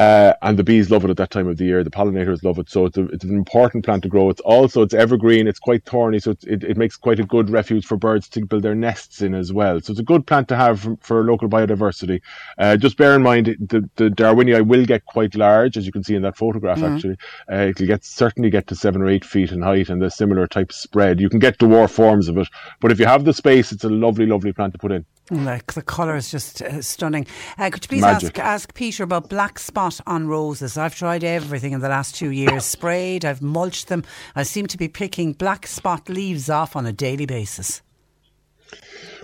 uh, 0.01 0.34
and 0.41 0.58
the 0.58 0.63
bees 0.63 0.89
love 0.89 1.05
it 1.05 1.12
at 1.12 1.17
that 1.17 1.29
time 1.29 1.48
of 1.48 1.58
the 1.58 1.65
year. 1.65 1.84
The 1.84 1.91
pollinators 1.91 2.43
love 2.43 2.58
it, 2.58 2.72
so 2.72 2.88
it's, 2.88 2.98
a, 2.98 3.03
it's 3.10 3.24
an 3.24 3.36
important 3.36 3.86
plant 3.86 4.01
to 4.01 4.10
grow. 4.10 4.31
It's 4.31 4.41
also 4.41 4.81
it's 4.81 4.96
evergreen. 4.96 5.48
It's 5.48 5.60
quite 5.60 5.86
thorny, 5.86 6.20
so 6.20 6.31
it, 6.31 6.63
it 6.63 6.75
makes 6.75 6.98
quite 6.98 7.20
a 7.20 7.24
good 7.24 7.51
refuge 7.51 7.86
for 7.86 7.98
birds 7.98 8.27
to 8.29 8.43
build 8.43 8.63
their 8.63 8.74
nests 8.74 9.22
in 9.22 9.36
as 9.36 9.53
well. 9.53 9.79
So 9.79 9.91
it's 9.91 10.00
a 10.00 10.03
good 10.03 10.25
plant 10.25 10.48
to 10.48 10.55
have 10.55 10.79
for, 10.79 10.98
for 11.01 11.24
local 11.24 11.50
biodiversity. 11.50 12.20
Uh, 12.58 12.77
just 12.77 12.98
bear 12.98 13.13
in 13.15 13.22
mind 13.22 13.46
the 13.46 13.88
the 13.98 14.10
Darwinii 14.10 14.65
will 14.65 14.86
get 14.86 15.05
quite 15.05 15.36
large, 15.36 15.77
as 15.77 15.86
you 15.86 15.91
can 15.91 16.03
see 16.03 16.15
in 16.15 16.24
that 16.24 16.36
photograph. 16.36 16.79
Mm. 16.79 16.96
Actually, 16.96 17.17
uh, 17.51 17.67
it'll 17.70 17.86
get 17.86 18.03
certainly 18.03 18.50
get 18.50 18.65
to 18.67 18.75
seven 18.75 19.03
or 19.03 19.08
eight 19.08 19.24
feet 19.24 19.51
in 19.51 19.62
height 19.62 19.89
and 19.89 20.01
a 20.01 20.10
similar 20.10 20.48
type 20.48 20.72
spread. 20.72 21.20
You 21.20 21.29
can 21.29 21.39
get 21.39 21.60
the 21.60 21.67
dwarf 21.67 21.91
forms 21.91 22.27
of 22.27 22.39
it, 22.39 22.48
but 22.79 22.91
if 22.91 23.00
you 23.00 23.05
have 23.05 23.24
the 23.24 23.34
space, 23.34 23.72
it's 23.72 23.84
a 23.84 23.89
lovely, 23.89 24.25
lovely 24.25 24.51
plant 24.51 24.74
to 24.74 24.79
put 24.79 24.91
in. 24.91 25.05
Like 25.31 25.71
the 25.73 25.81
colour 25.81 26.17
is 26.17 26.29
just 26.29 26.61
uh, 26.61 26.81
stunning. 26.81 27.25
Uh, 27.57 27.69
could 27.69 27.85
you 27.85 27.88
please 27.88 28.03
ask 28.03 28.38
ask 28.38 28.73
Peter 28.73 29.03
about 29.03 29.29
black 29.29 29.59
spot 29.59 30.01
on 30.05 30.27
roses? 30.27 30.77
I've 30.77 30.93
tried 30.93 31.23
everything 31.23 31.71
in 31.71 31.79
the 31.79 31.88
last 31.88 32.15
two 32.15 32.31
years. 32.31 32.65
Sprayed, 32.75 33.23
I've 33.23 33.41
mulched 33.41 33.88
them. 33.88 34.03
I 34.35 34.43
seem 34.43 34.67
to 34.67 34.77
be 34.77 34.89
picking 34.89 35.31
black 35.31 35.67
spot 35.67 36.09
leaves 36.09 36.50
off 36.50 36.75
on 36.75 36.85
a 36.85 36.91
daily 36.91 37.25
basis. 37.25 37.81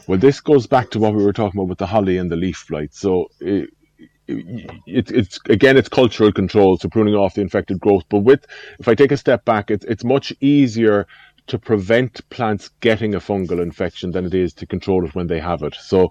Well, 0.08 0.18
this 0.18 0.40
goes 0.40 0.66
back 0.66 0.92
to 0.92 1.00
what 1.00 1.14
we 1.14 1.26
were 1.26 1.34
talking 1.34 1.60
about 1.60 1.68
with 1.68 1.80
the 1.80 1.88
holly 1.88 2.18
and 2.18 2.32
the 2.32 2.38
leaf 2.38 2.66
blight. 2.70 2.94
So. 2.94 3.28
It, 3.42 3.70
it, 4.30 5.10
it's 5.10 5.40
again 5.50 5.78
it's 5.78 5.88
cultural 5.88 6.34
control 6.34 6.78
so 6.78 6.90
pruning 6.90 7.16
off 7.16 7.36
the 7.36 7.42
infected 7.42 7.80
growth 7.80 8.04
but 8.10 8.20
with 8.20 8.46
if 8.78 8.90
i 8.90 8.94
take 8.94 9.14
a 9.14 9.16
step 9.16 9.46
back 9.46 9.72
it's 9.72 9.86
it's 9.86 10.04
much 10.04 10.34
easier 10.42 11.08
to 11.48 11.58
prevent 11.58 12.28
plants 12.30 12.70
getting 12.82 13.16
a 13.16 13.20
fungal 13.20 13.62
infection 13.62 14.12
than 14.12 14.26
it 14.26 14.34
is 14.34 14.54
to 14.54 14.66
control 14.66 15.06
it 15.06 15.16
when 15.16 15.28
they 15.28 15.40
have 15.40 15.64
it. 15.64 15.76
So 15.76 16.06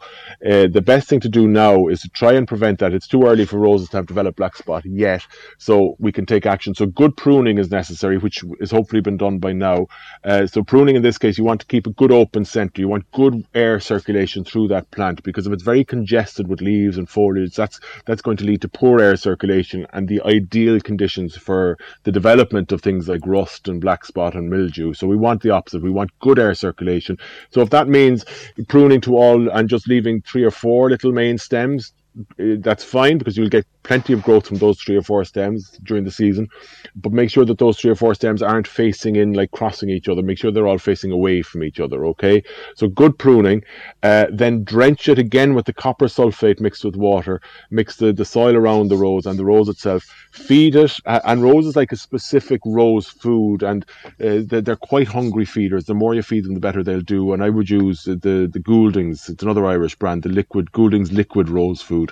uh, 0.44 0.66
the 0.68 0.82
best 0.84 1.08
thing 1.08 1.20
to 1.20 1.28
do 1.28 1.46
now 1.46 1.88
is 1.88 2.00
to 2.02 2.08
try 2.08 2.32
and 2.32 2.48
prevent 2.48 2.78
that. 2.80 2.92
It's 2.92 3.08
too 3.08 3.24
early 3.24 3.44
for 3.44 3.58
roses 3.58 3.88
to 3.90 3.98
have 3.98 4.06
developed 4.06 4.38
black 4.38 4.56
spot 4.56 4.84
yet, 4.84 5.22
so 5.58 5.96
we 5.98 6.12
can 6.12 6.26
take 6.26 6.46
action. 6.46 6.74
So 6.74 6.86
good 6.86 7.16
pruning 7.16 7.58
is 7.58 7.70
necessary, 7.70 8.18
which 8.18 8.42
is 8.60 8.70
hopefully 8.70 9.02
been 9.02 9.16
done 9.16 9.38
by 9.38 9.52
now. 9.52 9.86
Uh, 10.24 10.46
so 10.46 10.62
pruning 10.62 10.96
in 10.96 11.02
this 11.02 11.18
case, 11.18 11.38
you 11.38 11.44
want 11.44 11.60
to 11.60 11.66
keep 11.66 11.86
a 11.86 11.90
good 11.90 12.12
open 12.12 12.44
center. 12.44 12.80
You 12.80 12.88
want 12.88 13.10
good 13.12 13.44
air 13.54 13.78
circulation 13.80 14.44
through 14.44 14.68
that 14.68 14.90
plant 14.90 15.22
because 15.22 15.46
if 15.46 15.52
it's 15.52 15.62
very 15.62 15.84
congested 15.84 16.48
with 16.48 16.60
leaves 16.60 16.96
and 16.96 17.08
foliage, 17.08 17.54
that's 17.54 17.80
that's 18.06 18.22
going 18.22 18.36
to 18.38 18.44
lead 18.44 18.62
to 18.62 18.68
poor 18.68 19.00
air 19.00 19.16
circulation 19.16 19.86
and 19.92 20.08
the 20.08 20.22
ideal 20.22 20.80
conditions 20.80 21.36
for 21.36 21.76
the 22.04 22.12
development 22.12 22.72
of 22.72 22.80
things 22.80 23.08
like 23.08 23.26
rust 23.26 23.68
and 23.68 23.80
black 23.80 24.04
spot 24.04 24.34
and 24.34 24.48
mildew. 24.48 24.94
So 24.94 25.06
we 25.06 25.16
want 25.16 25.25
the 25.34 25.50
opposite. 25.50 25.82
We 25.82 25.90
want 25.90 26.10
good 26.20 26.38
air 26.38 26.54
circulation. 26.54 27.18
So 27.50 27.60
if 27.60 27.70
that 27.70 27.88
means 27.88 28.24
pruning 28.68 29.00
to 29.02 29.16
all 29.16 29.48
and 29.50 29.68
just 29.68 29.88
leaving 29.88 30.22
three 30.22 30.44
or 30.44 30.50
four 30.50 30.90
little 30.90 31.12
main 31.12 31.38
stems, 31.38 31.92
that's 32.38 32.84
fine 32.84 33.18
because 33.18 33.36
you'll 33.36 33.48
get 33.48 33.66
plenty 33.82 34.12
of 34.12 34.22
growth 34.22 34.46
from 34.48 34.56
those 34.56 34.80
three 34.80 34.96
or 34.96 35.02
four 35.02 35.24
stems 35.24 35.78
during 35.84 36.04
the 36.04 36.10
season. 36.10 36.48
But 36.96 37.12
make 37.12 37.30
sure 37.30 37.44
that 37.44 37.58
those 37.58 37.78
three 37.78 37.90
or 37.90 37.94
four 37.94 38.14
stems 38.14 38.42
aren't 38.42 38.66
facing 38.66 39.16
in, 39.16 39.32
like 39.32 39.50
crossing 39.50 39.90
each 39.90 40.08
other. 40.08 40.22
Make 40.22 40.38
sure 40.38 40.50
they're 40.50 40.66
all 40.66 40.78
facing 40.78 41.12
away 41.12 41.42
from 41.42 41.62
each 41.62 41.78
other, 41.78 42.06
okay? 42.06 42.42
So 42.74 42.88
good 42.88 43.18
pruning. 43.18 43.62
Uh, 44.02 44.26
then 44.32 44.64
drench 44.64 45.08
it 45.08 45.18
again 45.18 45.54
with 45.54 45.66
the 45.66 45.72
copper 45.72 46.06
sulfate 46.06 46.60
mixed 46.60 46.84
with 46.84 46.96
water. 46.96 47.40
Mix 47.70 47.96
the, 47.96 48.12
the 48.12 48.24
soil 48.24 48.56
around 48.56 48.88
the 48.88 48.96
rose 48.96 49.26
and 49.26 49.38
the 49.38 49.44
rose 49.44 49.68
itself. 49.68 50.04
Feed 50.32 50.74
it. 50.74 50.92
Uh, 51.04 51.20
and 51.24 51.42
rose 51.42 51.66
is 51.66 51.76
like 51.76 51.92
a 51.92 51.96
specific 51.96 52.60
rose 52.64 53.08
food, 53.08 53.62
and 53.62 53.84
uh, 54.04 54.42
they're, 54.46 54.60
they're, 54.60 54.76
quite 54.76 55.08
hungry 55.08 55.44
feeders. 55.44 55.86
The 55.86 55.94
more 55.94 56.14
you 56.14 56.22
feed 56.22 56.44
them, 56.44 56.54
the 56.54 56.60
better 56.60 56.82
they'll 56.82 57.00
do. 57.00 57.32
And 57.32 57.42
I 57.42 57.50
would 57.50 57.68
use 57.68 58.04
the, 58.04 58.14
the, 58.16 58.48
the 58.52 58.58
Gouldings. 58.58 59.28
It's 59.28 59.42
another 59.42 59.66
Irish 59.66 59.96
brand, 59.96 60.22
the 60.22 60.28
liquid 60.28 60.70
Gouldings 60.72 61.12
liquid 61.12 61.48
rose 61.48 61.82
food. 61.82 62.05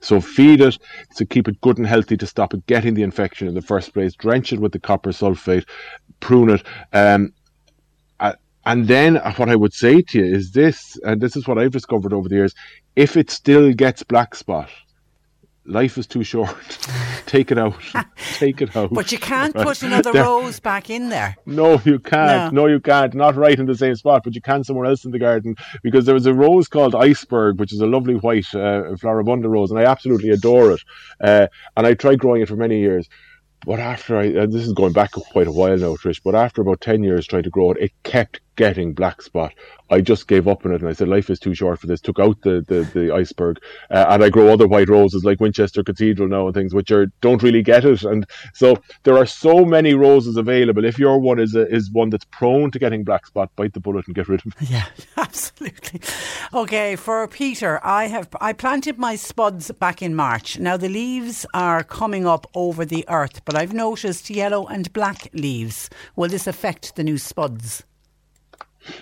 So 0.00 0.20
feed 0.20 0.60
it 0.60 0.78
to 1.16 1.24
keep 1.24 1.48
it 1.48 1.60
good 1.60 1.78
and 1.78 1.86
healthy 1.86 2.16
to 2.16 2.26
stop 2.26 2.54
it 2.54 2.66
getting 2.66 2.94
the 2.94 3.02
infection 3.02 3.48
in 3.48 3.54
the 3.54 3.62
first 3.62 3.92
place. 3.92 4.14
Drench 4.14 4.52
it 4.52 4.60
with 4.60 4.72
the 4.72 4.78
copper 4.78 5.10
sulfate, 5.10 5.66
prune 6.20 6.50
it. 6.50 6.62
Um, 6.92 7.32
and 8.66 8.86
then 8.88 9.16
what 9.36 9.48
I 9.48 9.56
would 9.56 9.72
say 9.72 10.02
to 10.02 10.18
you 10.18 10.34
is 10.34 10.52
this, 10.52 10.98
and 11.02 11.20
this 11.20 11.34
is 11.34 11.48
what 11.48 11.58
I've 11.58 11.70
discovered 11.70 12.12
over 12.12 12.28
the 12.28 12.34
years: 12.36 12.54
if 12.94 13.16
it 13.16 13.30
still 13.30 13.72
gets 13.72 14.02
black 14.02 14.34
spot, 14.34 14.70
life 15.70 15.96
is 15.96 16.06
too 16.06 16.24
short. 16.24 16.78
Take 17.26 17.50
it 17.50 17.58
out. 17.58 17.80
Take 18.34 18.60
it 18.60 18.74
out. 18.76 18.92
But 18.92 19.12
you 19.12 19.18
can't 19.18 19.54
right. 19.54 19.66
put 19.66 19.82
another 19.82 20.12
there. 20.12 20.24
rose 20.24 20.60
back 20.60 20.90
in 20.90 21.08
there. 21.08 21.36
No, 21.46 21.80
you 21.84 21.98
can't. 21.98 22.52
No. 22.52 22.62
no. 22.62 22.66
you 22.68 22.80
can't. 22.80 23.14
Not 23.14 23.36
right 23.36 23.58
in 23.58 23.66
the 23.66 23.76
same 23.76 23.94
spot, 23.94 24.22
but 24.24 24.34
you 24.34 24.40
can 24.40 24.64
somewhere 24.64 24.86
else 24.86 25.04
in 25.04 25.12
the 25.12 25.18
garden 25.18 25.56
because 25.82 26.06
there 26.06 26.14
was 26.14 26.26
a 26.26 26.34
rose 26.34 26.68
called 26.68 26.94
Iceberg, 26.94 27.60
which 27.60 27.72
is 27.72 27.80
a 27.80 27.86
lovely 27.86 28.14
white 28.14 28.46
uh, 28.54 28.94
Floribunda 29.00 29.48
rose, 29.48 29.70
and 29.70 29.78
I 29.78 29.84
absolutely 29.84 30.30
adore 30.30 30.72
it. 30.72 30.82
Uh, 31.20 31.46
and 31.76 31.86
I 31.86 31.94
tried 31.94 32.18
growing 32.18 32.42
it 32.42 32.48
for 32.48 32.56
many 32.56 32.80
years. 32.80 33.08
But 33.66 33.78
after 33.78 34.16
I, 34.16 34.46
this 34.46 34.66
is 34.66 34.72
going 34.72 34.94
back 34.94 35.12
quite 35.12 35.46
a 35.46 35.52
while 35.52 35.76
now, 35.76 35.94
Trish, 35.94 36.20
but 36.24 36.34
after 36.34 36.62
about 36.62 36.80
10 36.80 37.02
years 37.02 37.26
trying 37.26 37.42
to 37.42 37.50
grow 37.50 37.72
it, 37.72 37.78
it 37.78 37.92
kept 38.04 38.40
getting 38.60 38.92
black 38.92 39.22
spot. 39.22 39.54
I 39.88 40.02
just 40.02 40.28
gave 40.28 40.46
up 40.46 40.66
on 40.66 40.72
it 40.72 40.82
and 40.82 40.88
I 40.90 40.92
said, 40.92 41.08
life 41.08 41.30
is 41.30 41.40
too 41.40 41.54
short 41.54 41.80
for 41.80 41.86
this. 41.86 42.02
Took 42.02 42.18
out 42.18 42.42
the, 42.42 42.62
the, 42.68 42.82
the 42.92 43.10
iceberg 43.12 43.58
uh, 43.90 44.04
and 44.10 44.22
I 44.22 44.28
grow 44.28 44.52
other 44.52 44.68
white 44.68 44.90
roses 44.90 45.24
like 45.24 45.40
Winchester 45.40 45.82
Cathedral 45.82 46.28
now 46.28 46.44
and 46.44 46.54
things 46.54 46.74
which 46.74 46.90
are 46.90 47.06
don't 47.22 47.42
really 47.42 47.62
get 47.62 47.86
it. 47.86 48.02
And 48.02 48.26
so 48.52 48.76
there 49.04 49.16
are 49.16 49.24
so 49.24 49.64
many 49.64 49.94
roses 49.94 50.36
available. 50.36 50.84
If 50.84 50.98
your 50.98 51.18
one 51.18 51.40
is 51.40 51.54
a, 51.54 51.66
is 51.74 51.90
one 51.90 52.10
that's 52.10 52.26
prone 52.26 52.70
to 52.72 52.78
getting 52.78 53.02
black 53.02 53.26
spot, 53.26 53.50
bite 53.56 53.72
the 53.72 53.80
bullet 53.80 54.06
and 54.06 54.14
get 54.14 54.28
rid 54.28 54.44
of 54.44 54.52
it. 54.60 54.70
Yeah, 54.70 54.84
absolutely. 55.16 56.02
Okay, 56.52 56.96
for 56.96 57.26
Peter, 57.28 57.80
I 57.82 58.08
have 58.08 58.28
I 58.42 58.52
planted 58.52 58.98
my 58.98 59.16
spuds 59.16 59.70
back 59.72 60.02
in 60.02 60.14
March. 60.14 60.58
Now 60.58 60.76
the 60.76 60.90
leaves 60.90 61.46
are 61.54 61.82
coming 61.82 62.26
up 62.26 62.46
over 62.54 62.84
the 62.84 63.06
earth, 63.08 63.42
but 63.46 63.56
I've 63.56 63.72
noticed 63.72 64.28
yellow 64.28 64.66
and 64.66 64.92
black 64.92 65.30
leaves. 65.32 65.88
Will 66.14 66.28
this 66.28 66.46
affect 66.46 66.96
the 66.96 67.04
new 67.04 67.16
spuds? 67.16 67.84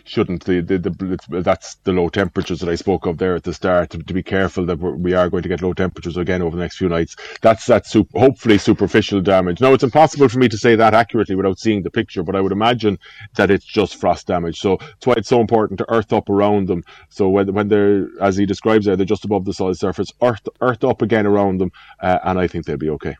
Shouldn't 0.05 0.45
the, 0.45 0.61
the, 0.61 0.79
the, 0.79 1.43
that's 1.43 1.77
the 1.85 1.93
low 1.93 2.09
temperatures 2.09 2.61
that 2.61 2.69
I 2.69 2.75
spoke 2.75 3.07
of 3.07 3.19
there 3.19 3.35
at 3.35 3.45
the 3.45 3.55
start 3.55 3.91
to, 3.91 3.99
to 3.99 4.15
be 4.15 4.23
careful 4.23 4.67
that 4.67 4.77
we 4.79 5.15
are 5.15 5.29
going 5.31 5.43
to 5.43 5.49
get 5.49 5.63
low 5.63 5.73
temperatures 5.73 6.17
again 6.17 6.43
over 6.43 6.57
the 6.57 6.63
next 6.63 6.79
few 6.79 6.89
nights. 6.89 7.17
That's 7.41 7.67
super, 7.91 8.19
hopefully 8.19 8.59
superficial 8.59 9.21
damage. 9.21 9.61
Now 9.61 9.73
it's 9.73 9.85
impossible 9.85 10.29
for 10.29 10.39
me 10.39 10.49
to 10.49 10.59
say 10.59 10.77
that 10.77 10.95
accurately 10.95 11.35
without 11.35 11.59
seeing 11.59 11.83
the 11.83 11.91
picture 11.91 12.23
but 12.23 12.37
I 12.37 12.41
would 12.41 12.53
imagine 12.53 12.99
that 13.37 13.51
it's 13.51 13.65
just 13.65 13.97
frost 13.97 14.27
damage. 14.27 14.59
So 14.59 14.79
that's 14.79 15.07
why 15.07 15.15
it's 15.17 15.29
so 15.29 15.41
important 15.41 15.79
to 15.79 15.91
earth 15.91 16.13
up 16.13 16.29
around 16.29 16.69
them. 16.69 16.85
So 17.09 17.29
when, 17.29 17.53
when 17.53 17.69
they're 17.69 18.09
as 18.21 18.37
he 18.37 18.47
describes 18.47 18.87
there 18.87 18.97
they're 18.97 19.07
just 19.07 19.25
above 19.25 19.45
the 19.45 19.55
solid 19.55 19.79
surface. 19.79 20.09
Earth 20.23 20.47
earth 20.61 20.85
up 20.85 21.03
again 21.03 21.27
around 21.27 21.59
them 21.59 21.71
uh, 22.01 22.19
and 22.25 22.39
I 22.39 22.47
think 22.47 22.67
they'll 22.67 22.77
be 22.77 22.91
okay 22.91 23.17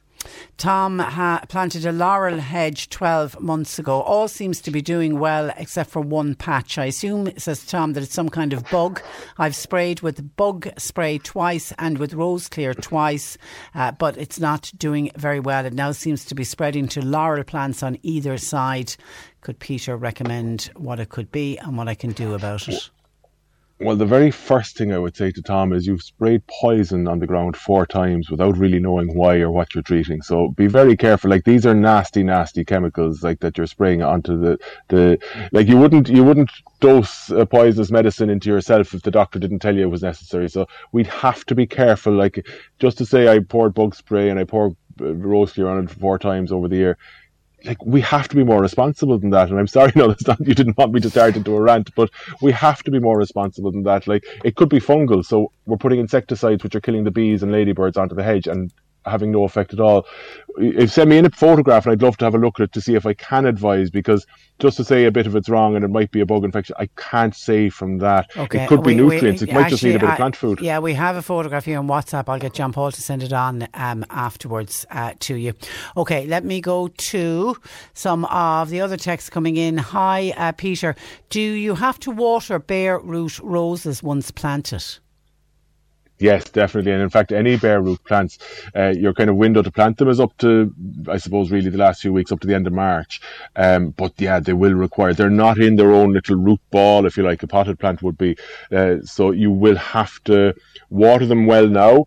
Tom 0.57 0.99
ha- 0.99 1.43
planted 1.49 1.87
a 1.87 1.93
laurel 1.93 2.39
hedge 2.39 2.89
12 2.91 3.41
months 3.41 3.79
ago. 3.79 4.01
All 4.01 4.29
seems 4.29 4.61
to 4.63 4.71
be 4.71 4.83
doing 4.83 5.19
well 5.19 5.53
except 5.57 5.91
for 5.91 6.01
one 6.01 6.35
patch. 6.35 6.79
I 6.79 6.87
assume, 6.87 7.31
says 7.39 7.65
Tom, 7.65 7.93
that 7.93 8.03
it's 8.03 8.15
some 8.15 8.29
kind 8.29 8.53
of 8.53 8.69
bug. 8.71 9.01
I've 9.39 9.57
sprayed 9.57 10.01
with 10.01 10.37
bug 10.37 10.69
spray 10.79 11.19
twice 11.19 11.73
and 11.79 11.99
with 11.99 12.15
rose 12.15 12.49
clear 12.49 12.75
twice, 12.75 13.39
uh, 13.75 13.93
but 13.93 14.17
it's 14.17 14.41
not 14.41 14.73
doing 14.77 15.11
very 15.17 15.41
well. 15.41 15.65
It 15.65 15.75
now 15.75 15.93
seems 15.93 16.25
to 16.27 16.35
be 16.35 16.45
spreading 16.45 16.89
to 16.89 17.05
laurel 17.05 17.45
plants 17.45 17.83
on 17.83 17.99
either 18.03 18.39
side. 18.39 18.95
Could 19.41 19.59
Peter 19.59 19.97
recommend 19.97 20.71
what 20.77 21.01
it 21.01 21.09
could 21.11 21.31
be 21.31 21.57
and 21.59 21.77
what 21.77 21.89
I 21.89 21.95
can 21.95 22.13
do 22.13 22.35
about 22.35 22.69
it? 22.69 22.91
Well, 23.81 23.95
the 23.95 24.07
very 24.07 24.33
first 24.33 24.77
thing 24.77 24.93
I 24.93 24.99
would 24.99 25.17
say 25.17 25.31
to 25.31 25.41
Tom 25.41 25.73
is 25.73 25.87
you've 25.87 26.03
sprayed 26.03 26.43
poison 26.49 27.07
on 27.07 27.21
the 27.21 27.29
ground 27.29 27.57
four 27.57 27.87
times 27.87 28.29
without 28.29 28.59
really 28.59 28.81
knowing 28.81 29.15
why 29.15 29.37
or 29.39 29.53
what 29.53 29.73
you're 29.73 29.83
treating. 29.83 30.21
So 30.21 30.49
be 30.49 30.67
very 30.67 30.97
careful. 30.97 31.31
Like 31.31 31.45
these 31.45 31.65
are 31.65 31.75
nasty, 31.75 32.25
nasty 32.25 32.65
chemicals 32.65 33.23
like 33.23 33.39
that 33.39 33.57
you're 33.57 33.69
spraying 33.69 34.03
onto 34.03 34.37
the 34.37 34.59
the 34.89 35.19
like 35.53 35.69
you 35.69 35.77
wouldn't 35.77 36.09
you 36.09 36.25
wouldn't 36.25 36.51
dose 36.81 37.31
a 37.31 37.47
poisonous 37.47 37.93
medicine 37.93 38.31
into 38.31 38.51
yourself 38.51 38.95
if 38.95 39.03
the 39.03 39.13
doctor 39.13 39.39
didn't 39.39 39.61
tell 39.61 39.77
you 39.77 39.83
it 39.83 39.91
was 39.91 40.03
necessary. 40.03 40.49
So 40.49 40.67
we'd 40.91 41.07
have 41.07 41.45
to 41.47 41.55
be 41.55 41.67
careful. 41.67 42.13
Like 42.13 42.45
just 42.81 42.99
to 42.99 43.07
say 43.07 43.29
I 43.29 43.39
poured 43.39 43.75
bug 43.75 43.95
spray 43.95 44.29
and 44.29 44.41
I 44.41 44.45
poured 44.45 44.75
uh, 45.01 45.15
rose 45.15 45.53
clear 45.53 45.69
on 45.69 45.85
it 45.85 45.91
four 45.91 46.19
times 46.19 46.51
over 46.51 46.67
the 46.67 46.77
year 46.77 46.99
like 47.65 47.85
we 47.85 48.01
have 48.01 48.29
to 48.29 48.37
be 48.37 48.45
more 48.45 48.61
responsible 48.61 49.19
than 49.19 49.31
that. 49.31 49.51
And 49.51 49.59
I'm 49.59 49.67
sorry, 49.67 49.93
no, 49.97 50.09
that's 50.09 50.27
not 50.27 50.41
you 50.41 50.55
didn't 50.55 50.79
want 50.79 50.93
me 50.93 51.01
to 51.01 51.11
start 51.11 51.37
into 51.37 51.55
a 51.55 51.61
rant, 51.61 51.95
but 51.95 52.11
we 52.41 52.53
have 52.53 52.83
to 52.85 52.91
be 52.91 52.99
more 52.99 53.19
responsible 53.19 53.73
than 53.73 53.83
that. 53.85 54.07
Like 54.07 54.25
it 54.45 54.57
could 54.57 54.69
be 54.69 54.81
fungal, 54.81 55.25
so 55.25 55.53
we're 55.67 55.77
putting 55.77 56.01
insecticides 56.01 56.63
which 56.63 56.75
are 56.75 56.81
killing 56.81 57.05
the 57.05 57.11
bees 57.11 57.43
and 57.43 57.53
ladybirds 57.53 57.97
onto 57.97 58.15
the 58.15 58.23
hedge, 58.23 58.47
and 58.47 58.73
having 59.11 59.33
no 59.33 59.45
effect 59.45 59.73
at 59.73 59.81
all. 59.81 60.07
If 60.57 60.91
send 60.91 61.11
me 61.11 61.19
in 61.19 61.25
a 61.25 61.31
photograph, 61.31 61.87
and 61.87 61.93
I'd 61.93 62.03
love 62.03 62.17
to 62.17 62.25
have 62.25 62.35
a 62.35 62.39
look 62.39 62.59
at 62.59 62.65
it 62.65 62.73
to 62.73 62.81
see 62.81 62.95
if 62.95 63.07
I 63.07 63.15
can 63.15 63.47
advise 63.47 63.91
because 63.91 64.27
just 64.59 64.77
to 64.79 64.85
say 64.85 65.05
a 65.05 65.13
bit 65.13 65.27
of 65.27 65.37
it's 65.37 65.49
wrong 65.49 65.77
and 65.77 65.85
it 65.85 65.89
might 65.89 66.11
be 66.11 66.21
a 66.21 66.27
bug 66.27 66.45
infection, 66.45 66.75
I 66.79 66.87
can't 66.97 67.35
say 67.35 67.71
from 67.71 67.99
that. 67.99 68.29
Okay. 68.37 68.65
It 68.65 68.69
could 68.69 68.83
be 68.83 68.95
we, 68.95 69.03
nutrients. 69.03 69.41
We, 69.41 69.49
it 69.49 69.55
might 69.55 69.63
actually, 69.63 69.71
just 69.71 69.85
need 69.85 69.97
a 69.97 69.99
bit 70.01 70.09
I, 70.09 70.13
of 70.13 70.17
plant 70.17 70.37
food. 70.37 70.61
Yeah, 70.61 70.81
we 70.81 70.95
have 70.95 71.17
a 71.17 71.23
photograph 71.23 71.65
here 71.65 71.79
on 71.79 71.87
WhatsApp. 71.87 72.25
I'll 72.29 72.41
get 72.41 72.55
John 72.55 72.73
Paul 72.73 72.91
to 72.91 73.01
send 73.01 73.23
it 73.23 73.33
on 73.33 73.69
um, 73.75 74.05
afterwards 74.11 74.85
uh, 74.91 75.15
to 75.21 75.37
you. 75.37 75.55
Okay, 75.97 76.27
let 76.27 76.45
me 76.45 76.61
go 76.61 76.89
to 76.89 77.57
some 77.95 78.25
of 78.25 78.71
the 78.71 78.81
other 78.81 78.97
texts 78.97 79.31
coming 79.31 79.57
in. 79.57 79.79
Hi, 79.79 80.35
uh, 80.37 80.53
Peter. 80.53 80.97
Do 81.31 81.41
you 81.41 81.77
have 81.77 82.01
to 82.01 82.11
water 82.11 82.59
bare 82.59 82.99
root 82.99 83.39
roses 83.39 84.03
once 84.03 84.33
planted? 84.33 84.85
Yes, 86.21 86.45
definitely. 86.51 86.93
And 86.93 87.03
in 87.03 87.11
fact, 87.11 87.31
any 87.31 87.57
bare 87.57 87.81
root 87.81 88.03
plants, 88.05 88.39
uh, 88.75 88.89
your 88.89 89.15
kind 89.15 89.31
of 89.31 89.37
window 89.37 89.63
to 89.63 89.71
plant 89.71 89.99
them 89.99 90.09
is 90.09 90.19
up 90.19 90.37
to, 90.39 90.75
I 91.09 91.17
suppose, 91.17 91.53
really 91.53 91.71
the 91.71 91.79
last 91.79 92.03
few 92.03 92.13
weeks 92.13 92.33
up 92.33 92.41
to 92.41 92.49
the 92.49 92.57
end 92.57 92.67
of 92.67 92.73
March. 92.73 93.21
Um, 93.55 93.91
but 93.91 94.15
yeah, 94.21 94.41
they 94.41 94.53
will 94.53 94.75
require, 94.75 95.15
they're 95.15 95.31
not 95.31 95.59
in 95.59 95.77
their 95.77 95.93
own 95.93 96.13
little 96.13 96.37
root 96.37 96.61
ball, 96.73 97.07
if 97.07 97.17
you 97.17 97.23
like, 97.23 97.43
a 97.45 97.47
potted 97.47 97.79
plant 97.79 98.03
would 98.03 98.19
be. 98.19 98.37
Uh, 98.73 98.97
so 99.05 99.31
you 99.31 99.53
will 99.53 99.77
have 99.77 100.23
to 100.25 100.55
water 100.91 101.25
them 101.25 101.47
well 101.47 101.69
now 101.69 102.07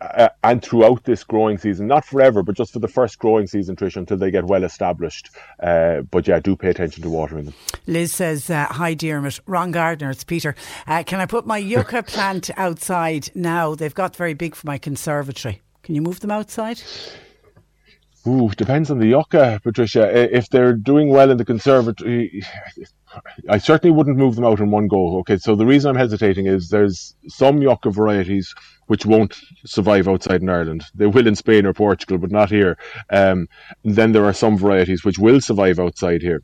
uh, 0.00 0.28
and 0.44 0.62
throughout 0.62 1.04
this 1.04 1.24
growing 1.24 1.58
season, 1.58 1.86
not 1.86 2.04
forever, 2.04 2.42
but 2.42 2.56
just 2.56 2.72
for 2.72 2.78
the 2.78 2.88
first 2.88 3.18
growing 3.18 3.46
season, 3.46 3.76
Trish, 3.76 3.96
until 3.96 4.16
they 4.16 4.30
get 4.30 4.44
well 4.44 4.64
established. 4.64 5.30
Uh, 5.62 6.02
but 6.02 6.26
yeah, 6.26 6.40
do 6.40 6.56
pay 6.56 6.70
attention 6.70 7.02
to 7.02 7.10
watering 7.10 7.46
them. 7.46 7.54
Liz 7.86 8.14
says, 8.14 8.50
uh, 8.50 8.66
Hi, 8.66 8.94
Dermot. 8.94 9.40
Ron 9.46 9.70
Gardner, 9.70 10.10
it's 10.10 10.24
Peter. 10.24 10.54
Uh, 10.86 11.02
can 11.04 11.20
I 11.20 11.26
put 11.26 11.46
my 11.46 11.58
yucca 11.58 12.02
plant 12.06 12.50
outside 12.56 13.30
now? 13.34 13.74
They've 13.74 13.94
got 13.94 14.16
very 14.16 14.34
big 14.34 14.54
for 14.54 14.66
my 14.66 14.78
conservatory. 14.78 15.62
Can 15.82 15.94
you 15.94 16.02
move 16.02 16.20
them 16.20 16.30
outside? 16.30 16.82
Ooh, 18.26 18.50
depends 18.56 18.90
on 18.90 18.98
the 18.98 19.06
yucca, 19.06 19.60
Patricia. 19.62 20.36
If 20.36 20.50
they're 20.50 20.72
doing 20.72 21.10
well 21.10 21.30
in 21.30 21.36
the 21.36 21.44
conservatory, 21.44 22.42
I 23.48 23.58
certainly 23.58 23.94
wouldn't 23.94 24.16
move 24.16 24.34
them 24.34 24.44
out 24.44 24.58
in 24.58 24.70
one 24.70 24.88
go. 24.88 25.18
Okay, 25.18 25.36
so 25.36 25.54
the 25.54 25.66
reason 25.66 25.90
I'm 25.90 25.96
hesitating 25.96 26.46
is 26.46 26.70
there's 26.70 27.14
some 27.28 27.62
yucca 27.62 27.90
varieties 27.90 28.52
which 28.86 29.06
won't 29.06 29.36
survive 29.64 30.08
outside 30.08 30.42
in 30.42 30.48
Ireland. 30.48 30.84
They 30.94 31.06
will 31.06 31.26
in 31.26 31.34
Spain 31.34 31.66
or 31.66 31.72
Portugal, 31.72 32.18
but 32.18 32.30
not 32.30 32.50
here. 32.50 32.78
Um, 33.10 33.48
then 33.84 34.12
there 34.12 34.24
are 34.24 34.32
some 34.32 34.56
varieties 34.56 35.04
which 35.04 35.18
will 35.18 35.40
survive 35.40 35.78
outside 35.78 36.22
here. 36.22 36.42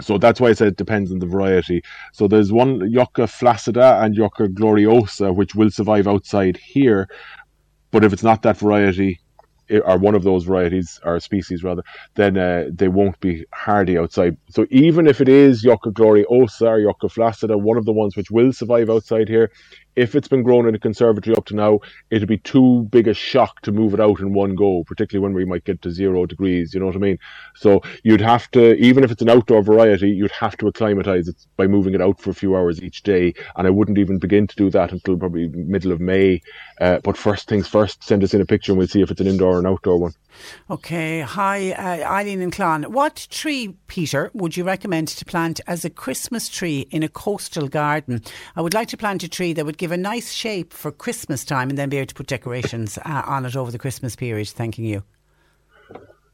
So 0.00 0.18
that's 0.18 0.40
why 0.40 0.48
I 0.48 0.52
said 0.52 0.68
it 0.68 0.76
depends 0.76 1.10
on 1.10 1.18
the 1.18 1.26
variety. 1.26 1.82
So 2.12 2.28
there's 2.28 2.52
one 2.52 2.90
Yucca 2.90 3.22
flaccida 3.22 4.02
and 4.02 4.14
Yucca 4.14 4.48
gloriosa, 4.48 5.34
which 5.34 5.54
will 5.54 5.70
survive 5.70 6.06
outside 6.06 6.56
here. 6.56 7.08
But 7.90 8.04
if 8.04 8.12
it's 8.12 8.22
not 8.22 8.42
that 8.42 8.58
variety, 8.58 9.18
or 9.84 9.98
one 9.98 10.14
of 10.14 10.24
those 10.24 10.44
varieties 10.44 11.00
or 11.04 11.20
species 11.20 11.62
rather, 11.62 11.82
then 12.14 12.36
uh, 12.36 12.64
they 12.72 12.88
won't 12.88 13.18
be 13.20 13.44
hardy 13.52 13.96
outside. 13.96 14.36
So 14.48 14.66
even 14.70 15.06
if 15.06 15.20
it 15.20 15.28
is 15.28 15.62
Yucca 15.62 15.90
gloriosa 15.90 16.68
or 16.68 16.78
Yucca 16.80 17.06
flaccida, 17.06 17.60
one 17.60 17.76
of 17.76 17.84
the 17.84 17.92
ones 17.92 18.16
which 18.16 18.30
will 18.30 18.52
survive 18.52 18.90
outside 18.90 19.28
here, 19.28 19.50
if 19.96 20.14
it's 20.14 20.28
been 20.28 20.42
grown 20.42 20.68
in 20.68 20.74
a 20.74 20.78
conservatory 20.78 21.36
up 21.36 21.46
to 21.46 21.54
now, 21.54 21.80
it'd 22.10 22.28
be 22.28 22.38
too 22.38 22.88
big 22.90 23.08
a 23.08 23.14
shock 23.14 23.60
to 23.62 23.72
move 23.72 23.94
it 23.94 24.00
out 24.00 24.20
in 24.20 24.32
one 24.32 24.54
go, 24.54 24.84
particularly 24.84 25.22
when 25.22 25.34
we 25.34 25.44
might 25.44 25.64
get 25.64 25.82
to 25.82 25.90
zero 25.90 26.26
degrees. 26.26 26.72
You 26.72 26.80
know 26.80 26.86
what 26.86 26.96
I 26.96 27.00
mean? 27.00 27.18
So 27.56 27.82
you'd 28.02 28.20
have 28.20 28.50
to, 28.52 28.74
even 28.76 29.04
if 29.04 29.10
it's 29.10 29.22
an 29.22 29.30
outdoor 29.30 29.62
variety, 29.62 30.10
you'd 30.10 30.30
have 30.32 30.56
to 30.58 30.68
acclimatize 30.68 31.28
it 31.28 31.36
by 31.56 31.66
moving 31.66 31.94
it 31.94 32.00
out 32.00 32.20
for 32.20 32.30
a 32.30 32.34
few 32.34 32.56
hours 32.56 32.82
each 32.82 33.02
day. 33.02 33.34
And 33.56 33.66
I 33.66 33.70
wouldn't 33.70 33.98
even 33.98 34.18
begin 34.18 34.46
to 34.46 34.56
do 34.56 34.70
that 34.70 34.92
until 34.92 35.16
probably 35.16 35.48
middle 35.48 35.92
of 35.92 36.00
May. 36.00 36.42
Uh, 36.80 36.98
but 37.02 37.16
first 37.16 37.48
things 37.48 37.68
first, 37.68 38.02
send 38.04 38.24
us 38.24 38.34
in 38.34 38.40
a 38.40 38.46
picture 38.46 38.72
and 38.72 38.78
we'll 38.78 38.88
see 38.88 39.02
if 39.02 39.10
it's 39.10 39.20
an 39.20 39.26
indoor 39.26 39.56
or 39.56 39.58
an 39.58 39.66
outdoor 39.66 39.98
one. 39.98 40.12
Okay. 40.70 41.20
Hi, 41.20 41.72
uh, 41.72 42.08
Eileen 42.08 42.40
and 42.40 42.52
Clon. 42.52 42.84
What 42.84 43.26
tree, 43.30 43.76
Peter, 43.88 44.30
would 44.32 44.56
you 44.56 44.64
recommend 44.64 45.08
to 45.08 45.24
plant 45.24 45.60
as 45.66 45.84
a 45.84 45.90
Christmas 45.90 46.48
tree 46.48 46.86
in 46.90 47.02
a 47.02 47.08
coastal 47.08 47.68
garden? 47.68 48.22
I 48.56 48.62
would 48.62 48.74
like 48.74 48.88
to 48.88 48.96
plant 48.96 49.22
a 49.22 49.28
tree 49.28 49.52
that 49.52 49.66
would 49.66 49.78
give 49.80 49.92
a 49.92 49.96
nice 49.96 50.30
shape 50.30 50.74
for 50.74 50.92
Christmas 50.92 51.42
time 51.42 51.70
and 51.70 51.78
then 51.78 51.88
be 51.88 51.96
able 51.96 52.06
to 52.06 52.14
put 52.14 52.26
decorations 52.26 52.98
uh, 52.98 53.22
on 53.26 53.46
it 53.46 53.56
over 53.56 53.70
the 53.72 53.78
Christmas 53.78 54.14
period. 54.14 54.46
Thanking 54.46 54.84
you. 54.84 55.02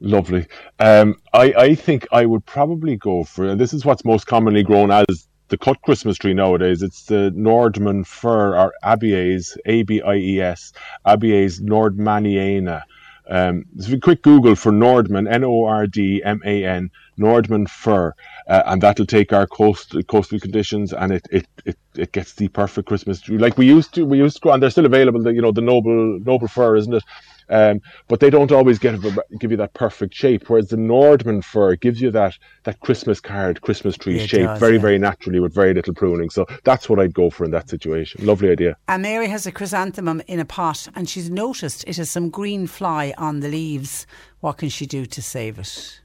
Lovely. 0.01 0.47
Um, 0.81 1.15
I, 1.33 1.55
I 1.57 1.75
think 1.77 2.07
I 2.11 2.27
would 2.27 2.45
probably 2.45 2.97
go 2.97 3.23
for, 3.23 3.55
this 3.55 3.73
is 3.73 3.85
what's 3.85 4.05
most 4.05 4.27
commonly 4.27 4.65
grown 4.65 4.91
as 4.91 5.29
the 5.49 5.57
cut 5.57 5.81
Christmas 5.83 6.19
tree 6.19 6.35
nowadays. 6.35 6.83
It's 6.83 7.05
the 7.05 7.33
Nordmann 7.37 8.05
fir 8.05 8.59
or 8.59 8.75
Abies, 8.83 9.57
A 9.65 9.85
B 9.85 10.03
I 10.03 10.17
E 10.17 10.41
S, 10.41 10.73
Abies 11.07 11.61
nordmanniana. 11.61 12.83
Um, 13.29 13.65
it's 13.77 13.89
a 13.89 13.99
quick 13.99 14.23
Google 14.23 14.57
for 14.57 14.73
Nordmann, 14.73 15.33
N 15.33 15.45
O 15.45 15.65
R 15.65 15.87
D 15.87 16.21
M 16.25 16.41
A 16.45 16.65
N, 16.65 16.91
Nordmann 17.19 17.69
fir, 17.69 18.15
uh, 18.49 18.63
and 18.67 18.83
that'll 18.83 19.07
take 19.07 19.33
our 19.33 19.47
coast, 19.47 19.95
coastal 20.09 20.39
conditions 20.41 20.93
and 20.93 21.13
it, 21.13 21.27
it, 21.31 21.47
it, 21.65 21.79
it 21.97 22.13
gets 22.13 22.35
the 22.35 22.49
perfect 22.49 22.89
Christmas 22.89 23.21
tree. 23.21 23.39
Like 23.39 23.59
we 23.59 23.67
used 23.67 23.95
to, 23.95 24.05
we 24.05 24.19
used 24.19 24.37
to, 24.37 24.41
grow, 24.41 24.53
and 24.53 24.63
they're 24.63 24.71
still 24.71 24.87
available, 24.87 25.23
the, 25.23 25.33
you 25.33 25.43
know, 25.43 25.53
the 25.53 25.61
noble, 25.61 26.19
noble 26.21 26.49
fir, 26.49 26.77
isn't 26.77 26.95
it? 26.95 27.05
Um, 27.49 27.81
but 28.09 28.21
they 28.21 28.31
don't 28.31 28.51
always 28.51 28.79
get 28.79 29.01
give 29.39 29.51
you 29.51 29.57
that 29.59 29.75
perfect 29.75 30.15
shape. 30.15 30.49
Whereas 30.49 30.69
the 30.69 30.77
Nordmann 30.77 31.45
fir 31.45 31.77
gives 31.77 32.01
you 32.01 32.11
that 32.11 32.35
that 32.65 32.81
Christmas 32.81 33.21
card, 33.21 33.61
Christmas 33.61 33.97
tree 33.97 34.19
It 34.19 34.29
shape, 34.29 34.47
does, 34.47 34.59
very 34.59 34.75
yeah. 34.75 34.81
very 34.81 34.99
naturally 34.99 35.41
with 35.41 35.55
very 35.55 35.73
little 35.73 35.95
pruning. 35.95 36.31
So 36.31 36.47
that's 36.65 36.89
what 36.89 36.99
I'd 36.99 37.15
go 37.15 37.31
for 37.31 37.45
in 37.45 37.53
that 37.53 37.69
situation. 37.69 38.27
Lovely 38.27 38.51
idea. 38.51 38.77
And 38.89 39.03
Mary 39.03 39.29
has 39.29 39.47
a 39.47 39.53
chrysanthemum 39.53 40.23
in 40.27 40.41
a 40.41 40.45
pot 40.45 40.89
and 40.95 41.09
she's 41.09 41.31
noticed 41.31 41.85
it 41.87 41.97
has 41.99 42.11
some 42.11 42.31
green 42.31 42.67
fly 42.67 43.15
on 43.17 43.41
the 43.41 43.49
leaves. 43.49 44.07
What 44.41 44.59
can 44.59 44.69
she 44.69 44.87
do 44.87 45.07
to 45.07 45.23
save 45.23 45.59
it? 45.59 46.01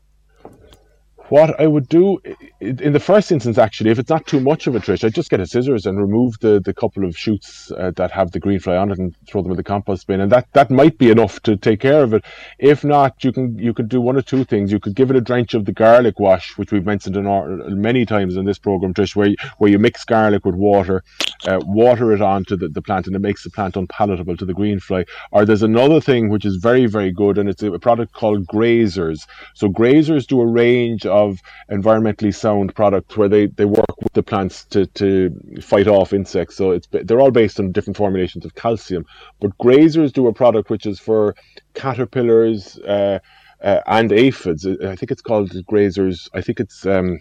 What 1.32 1.58
I 1.62 1.66
would 1.66 1.88
do 1.88 2.20
in 2.60 2.92
the 2.92 3.00
first 3.00 3.32
instance, 3.32 3.58
actually, 3.58 3.90
if 3.90 4.00
it's 4.00 4.10
not 4.10 4.28
too 4.28 4.42
much 4.42 4.68
of 4.68 4.76
a 4.76 4.82
trish, 4.82 5.06
I'd 5.06 5.16
just 5.16 5.30
get 5.30 5.40
a 5.40 5.48
scissors 5.48 5.86
and 5.86 5.98
remove 5.98 6.38
the, 6.42 6.60
the 6.60 6.74
couple 6.74 7.06
of 7.06 7.18
shoots 7.18 7.72
uh, 7.72 7.92
that 7.96 8.12
have 8.12 8.32
the 8.32 8.40
green 8.42 8.60
fly 8.60 8.76
on 8.76 8.92
it 8.92 9.00
and 9.00 9.16
throw 9.30 9.42
them 9.42 9.52
in 9.52 9.56
the 9.56 9.64
compost 9.64 10.08
bin, 10.08 10.20
and 10.20 10.30
that, 10.34 10.52
that 10.52 10.70
might 10.70 10.98
be 10.98 11.10
enough 11.10 11.42
to 11.44 11.56
take 11.56 11.80
care 11.80 12.04
of 12.04 12.14
it. 12.14 12.26
If 12.60 12.84
not, 12.84 13.24
you 13.24 13.32
can 13.32 13.58
you 13.58 13.74
could 13.74 13.88
do 13.88 14.02
one 14.02 14.18
or 14.18 14.22
two 14.22 14.44
things. 14.44 14.74
You 14.74 14.82
could 14.82 14.94
give 14.94 15.10
it 15.10 15.16
a 15.16 15.22
drench 15.22 15.54
of 15.54 15.64
the 15.64 15.72
garlic 15.72 16.20
wash, 16.20 16.58
which 16.58 16.74
we've 16.74 16.86
mentioned 16.86 17.16
our, 17.16 17.48
many 17.70 18.06
times 18.06 18.36
in 18.36 18.44
this 18.44 18.60
program, 18.60 18.94
Trish, 18.94 19.16
where 19.16 19.30
you, 19.30 19.38
where 19.58 19.72
you 19.72 19.80
mix 19.80 20.04
garlic 20.04 20.44
with 20.44 20.56
water, 20.56 21.02
uh, 21.48 21.62
water 21.64 22.12
it 22.12 22.22
onto 22.22 22.58
the, 22.58 22.68
the 22.68 22.82
plant, 22.82 23.08
and 23.08 23.16
it 23.16 23.20
makes 23.20 23.46
the 23.46 23.52
plant 23.52 23.78
unpalatable 23.78 24.36
to 24.36 24.44
the 24.44 24.54
green 24.54 24.82
fly. 24.82 25.06
Or 25.32 25.46
there's 25.46 25.64
another 25.64 26.02
thing 26.02 26.28
which 26.28 26.44
is 26.44 26.58
very 26.58 26.88
very 26.88 27.14
good, 27.14 27.38
and 27.38 27.48
it's 27.48 27.64
a 27.64 27.80
product 27.80 28.12
called 28.12 28.48
Grazers. 28.48 29.26
So 29.56 29.70
Grazers 29.70 30.28
do 30.28 30.42
a 30.42 30.46
range 30.46 31.06
of 31.06 31.21
environmentally 31.70 32.34
sound 32.34 32.74
products 32.76 33.18
where 33.18 33.30
they, 33.30 33.48
they 33.48 33.66
work 33.66 33.96
with 34.02 34.14
the 34.14 34.24
plants 34.24 34.66
to, 34.66 34.86
to 35.02 35.06
fight 35.62 35.88
off 35.88 36.14
insects. 36.14 36.56
So 36.56 36.72
it's 36.72 36.88
they're 36.92 37.20
all 37.20 37.32
based 37.32 37.60
on 37.60 37.72
different 37.72 37.98
formulations 37.98 38.46
of 38.46 38.56
calcium. 38.56 39.06
But 39.40 39.58
Grazers 39.58 40.12
do 40.12 40.28
a 40.28 40.34
product 40.34 40.70
which 40.70 40.86
is 40.86 41.00
for 41.00 41.36
caterpillars 41.74 42.78
uh, 42.80 43.20
uh, 43.64 43.82
and 43.88 44.12
aphids. 44.12 44.66
I 44.66 44.96
think 44.96 45.12
it's 45.12 45.22
called 45.22 45.52
Grazers. 45.72 46.30
I 46.34 46.42
think 46.42 46.60
it's 46.60 46.86
um, 46.86 47.20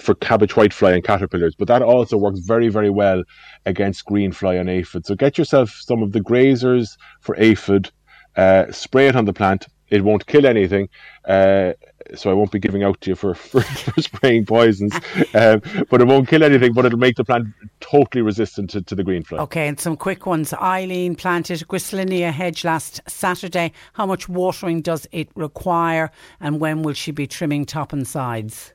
for 0.00 0.14
cabbage 0.14 0.54
whitefly 0.54 0.94
and 0.94 1.04
caterpillars, 1.04 1.54
but 1.58 1.68
that 1.68 1.82
also 1.82 2.16
works 2.16 2.40
very, 2.40 2.68
very 2.68 2.90
well 2.90 3.22
against 3.66 4.04
green 4.04 4.32
fly 4.32 4.54
and 4.54 4.70
aphid. 4.70 5.06
So 5.06 5.14
get 5.14 5.38
yourself 5.38 5.70
some 5.70 6.02
of 6.02 6.12
the 6.12 6.20
grazers 6.20 6.96
for 7.20 7.36
aphid, 7.36 7.90
uh, 8.36 8.70
spray 8.70 9.08
it 9.08 9.16
on 9.16 9.24
the 9.24 9.32
plant. 9.32 9.66
It 9.90 10.04
won't 10.04 10.26
kill 10.26 10.46
anything, 10.46 10.88
uh, 11.26 11.72
so 12.14 12.30
I 12.30 12.32
won't 12.32 12.50
be 12.50 12.58
giving 12.58 12.82
out 12.82 13.00
to 13.02 13.10
you 13.10 13.16
for, 13.16 13.34
for, 13.50 13.60
for 13.60 14.00
spraying 14.00 14.46
poisons. 14.46 14.94
Um, 15.34 15.62
but 15.90 16.00
it 16.00 16.06
won't 16.06 16.28
kill 16.28 16.42
anything, 16.42 16.72
but 16.72 16.84
it'll 16.84 16.98
make 16.98 17.16
the 17.16 17.24
plant 17.24 17.48
totally 17.80 18.22
resistant 18.22 18.70
to, 18.70 18.82
to 18.82 18.94
the 18.94 19.04
green 19.04 19.22
fly. 19.22 19.38
Okay, 19.38 19.68
and 19.68 19.78
some 19.78 19.96
quick 19.96 20.26
ones. 20.26 20.52
Eileen 20.54 21.14
planted 21.14 21.60
Griselinia 21.68 22.32
hedge 22.32 22.64
last 22.64 23.00
Saturday. 23.06 23.72
How 23.94 24.06
much 24.06 24.28
watering 24.28 24.82
does 24.82 25.06
it 25.12 25.28
require 25.34 26.10
and 26.40 26.60
when 26.60 26.82
will 26.82 26.94
she 26.94 27.10
be 27.10 27.26
trimming 27.26 27.64
top 27.64 27.92
and 27.92 28.06
sides? 28.06 28.72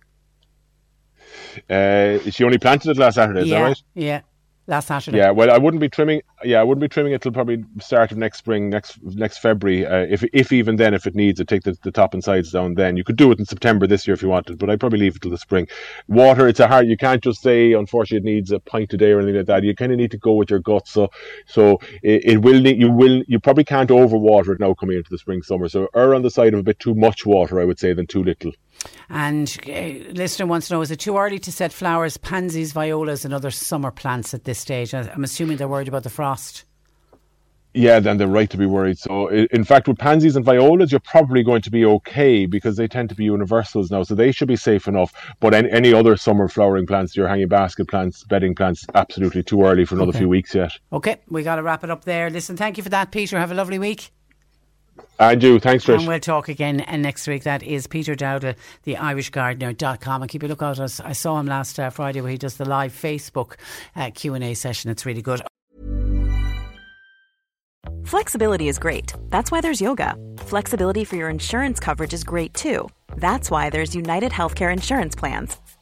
Uh, 1.70 2.20
she 2.30 2.44
only 2.44 2.58
planted 2.58 2.92
it 2.92 2.98
last 2.98 3.16
Saturday, 3.16 3.42
is 3.42 3.48
yeah, 3.48 3.60
that 3.60 3.66
right? 3.66 3.84
yeah, 3.94 4.22
last 4.68 4.88
Saturday. 4.88 5.18
Yeah, 5.18 5.32
well, 5.32 5.52
I 5.52 5.58
wouldn't 5.58 5.82
be 5.82 5.90
trimming. 5.90 6.22
Yeah, 6.44 6.60
I 6.60 6.64
wouldn't 6.64 6.82
be 6.82 6.88
trimming 6.88 7.14
it 7.14 7.22
till 7.22 7.32
probably 7.32 7.64
start 7.80 8.12
of 8.12 8.18
next 8.18 8.40
spring, 8.40 8.70
next 8.70 8.98
next 9.04 9.40
February. 9.40 9.86
Uh, 9.86 10.06
if 10.10 10.24
if 10.34 10.52
even 10.52 10.76
then, 10.76 10.94
if 10.94 11.06
it 11.06 11.16
needs 11.16 11.40
it, 11.40 11.48
take 11.48 11.64
the, 11.64 11.78
the 11.84 11.92
top 11.92 12.14
and 12.14 12.24
sides 12.24 12.52
down. 12.52 12.76
Then 12.76 12.98
you 12.98 13.04
could 13.04 13.16
do 13.16 13.32
it 13.32 13.40
in 13.40 13.46
September 13.46 13.88
this 13.88 14.08
year 14.08 14.14
if 14.14 14.22
you 14.22 14.30
wanted, 14.30 14.58
but 14.58 14.70
I'd 14.70 14.80
probably 14.80 15.00
leave 15.00 15.16
it 15.16 15.22
till 15.22 15.32
the 15.32 15.38
spring. 15.38 15.68
Water, 16.08 16.48
it's 16.48 16.60
a 16.60 16.68
hard. 16.68 16.88
You 16.88 16.98
can't 16.98 17.24
just 17.24 17.42
say, 17.42 17.74
unfortunately, 17.74 18.30
it 18.30 18.34
needs 18.36 18.52
a 18.52 18.60
pint 18.60 18.94
a 18.94 18.98
day 18.98 19.12
or 19.12 19.20
anything 19.20 19.38
like 19.38 19.48
that. 19.48 19.64
You 19.64 19.76
kind 19.76 19.92
of 19.92 19.98
need 19.98 20.12
to 20.12 20.18
go 20.18 20.34
with 20.34 20.50
your 20.50 20.60
gut. 20.60 20.88
So 20.88 21.10
so 21.46 21.80
it, 22.02 22.26
it 22.26 22.42
will 22.42 22.62
need. 22.62 22.80
You 22.80 22.92
will. 22.92 23.24
You 23.28 23.40
probably 23.40 23.64
can't 23.66 23.90
overwater 23.90 24.54
it 24.54 24.60
now 24.60 24.74
coming 24.74 24.98
into 24.98 25.10
the 25.10 25.18
spring 25.18 25.42
summer. 25.44 25.70
So 25.70 25.88
err 25.96 26.16
on 26.16 26.22
the 26.22 26.32
side 26.32 26.54
of 26.54 26.60
a 26.60 26.64
bit 26.64 26.80
too 26.80 26.96
much 26.96 27.26
water, 27.26 27.60
I 27.60 27.66
would 27.66 27.80
say, 27.80 27.94
than 27.94 28.08
too 28.08 28.24
little. 28.24 28.52
And 29.10 29.58
uh, 29.68 30.12
listener 30.14 30.46
wants 30.46 30.68
to 30.68 30.74
know: 30.74 30.82
Is 30.82 30.92
it 30.92 31.00
too 31.00 31.18
early 31.18 31.40
to 31.40 31.52
set 31.52 31.72
flowers, 31.74 32.18
pansies, 32.18 32.72
violas, 32.72 33.26
and 33.26 33.34
other 33.34 33.52
summer 33.52 33.92
plants 33.92 34.34
at 34.34 34.44
this 34.44 34.60
stage? 34.60 34.94
I'm 34.94 35.24
assuming 35.24 35.58
they're 35.58 35.68
worried 35.68 35.88
about 35.88 36.04
the 36.04 36.10
frost. 36.10 36.66
Yeah, 37.76 38.00
then 38.00 38.18
they're 38.18 38.28
right 38.28 38.52
to 38.52 38.58
be 38.58 38.68
worried. 38.68 39.00
So, 39.00 39.30
in 39.30 39.64
fact, 39.64 39.88
with 39.88 39.98
pansies 39.98 40.36
and 40.36 40.46
violas, 40.46 40.92
you're 40.92 41.00
probably 41.00 41.42
going 41.42 41.64
to 41.64 41.72
be 41.72 41.84
okay 41.86 42.46
because 42.46 42.78
they 42.78 42.88
tend 42.88 43.10
to 43.10 43.16
be 43.16 43.24
universals 43.24 43.90
now, 43.90 44.04
so 44.04 44.14
they 44.14 44.32
should 44.32 44.48
be 44.48 44.56
safe 44.56 44.88
enough. 44.88 45.12
But 45.40 45.56
any, 45.56 45.72
any 45.72 45.92
other 45.92 46.16
summer 46.16 46.48
flowering 46.48 46.86
plants, 46.86 47.16
your 47.16 47.28
hanging 47.28 47.48
basket 47.48 47.88
plants, 47.88 48.24
bedding 48.26 48.54
plants, 48.54 48.86
absolutely 48.94 49.42
too 49.42 49.64
early 49.64 49.86
for 49.86 49.96
another 49.96 50.10
Okay. 50.10 50.20
few 50.20 50.30
weeks 50.30 50.54
yet. 50.54 50.72
Okay, 50.92 51.18
we 51.30 51.42
got 51.42 51.56
to 51.56 51.64
wrap 51.64 51.84
it 51.84 51.90
up 51.90 52.06
there. 52.06 52.30
Listen, 52.30 52.56
thank 52.56 52.78
you 52.78 52.84
for 52.84 52.90
that, 52.90 53.12
Peter. 53.12 53.40
Have 53.40 53.52
a 53.52 53.56
lovely 53.56 53.80
week. 53.80 54.12
And 55.20 55.40
do. 55.40 55.60
thanks, 55.60 55.86
Trish. 55.86 56.00
And 56.00 56.08
we'll 56.08 56.20
talk 56.20 56.50
again 56.50 56.82
uh, 56.82 56.98
next 56.98 57.28
week. 57.28 57.44
That 57.44 57.64
is 57.64 57.88
Peter 57.88 58.16
Dowdall, 58.16 58.56
the 58.84 58.96
IrishGardener.com. 58.96 60.22
And 60.22 60.30
keep 60.30 60.44
a 60.44 60.48
look 60.48 60.62
out. 60.62 60.80
I 60.80 60.84
s- 60.86 61.00
I 61.00 61.14
saw 61.14 61.40
him 61.40 61.46
last 61.46 61.80
uh, 61.80 61.90
Friday 61.90 62.22
where 62.22 62.32
he 62.32 62.38
does 62.38 62.58
the 62.58 62.66
live 62.66 62.92
Facebook 62.94 63.54
uh, 63.96 64.12
Q&A 64.14 64.54
session. 64.54 64.90
It's 64.92 65.06
really 65.06 65.22
good. 65.22 65.42
Flexibility 68.06 68.68
is 68.68 68.80
great. 68.80 69.14
That's 69.30 69.52
why 69.52 69.62
there's 69.62 69.82
yoga. 69.82 70.16
Flexibility 70.40 71.04
for 71.04 71.16
your 71.16 71.30
insurance 71.30 71.80
coverage 71.80 72.14
is 72.14 72.24
great 72.24 72.54
too. 72.54 72.90
That's 73.16 73.50
why 73.50 73.70
there's 73.70 73.96
United 73.96 74.32
Healthcare 74.32 74.72
Insurance 74.74 75.16
Plans. 75.16 75.58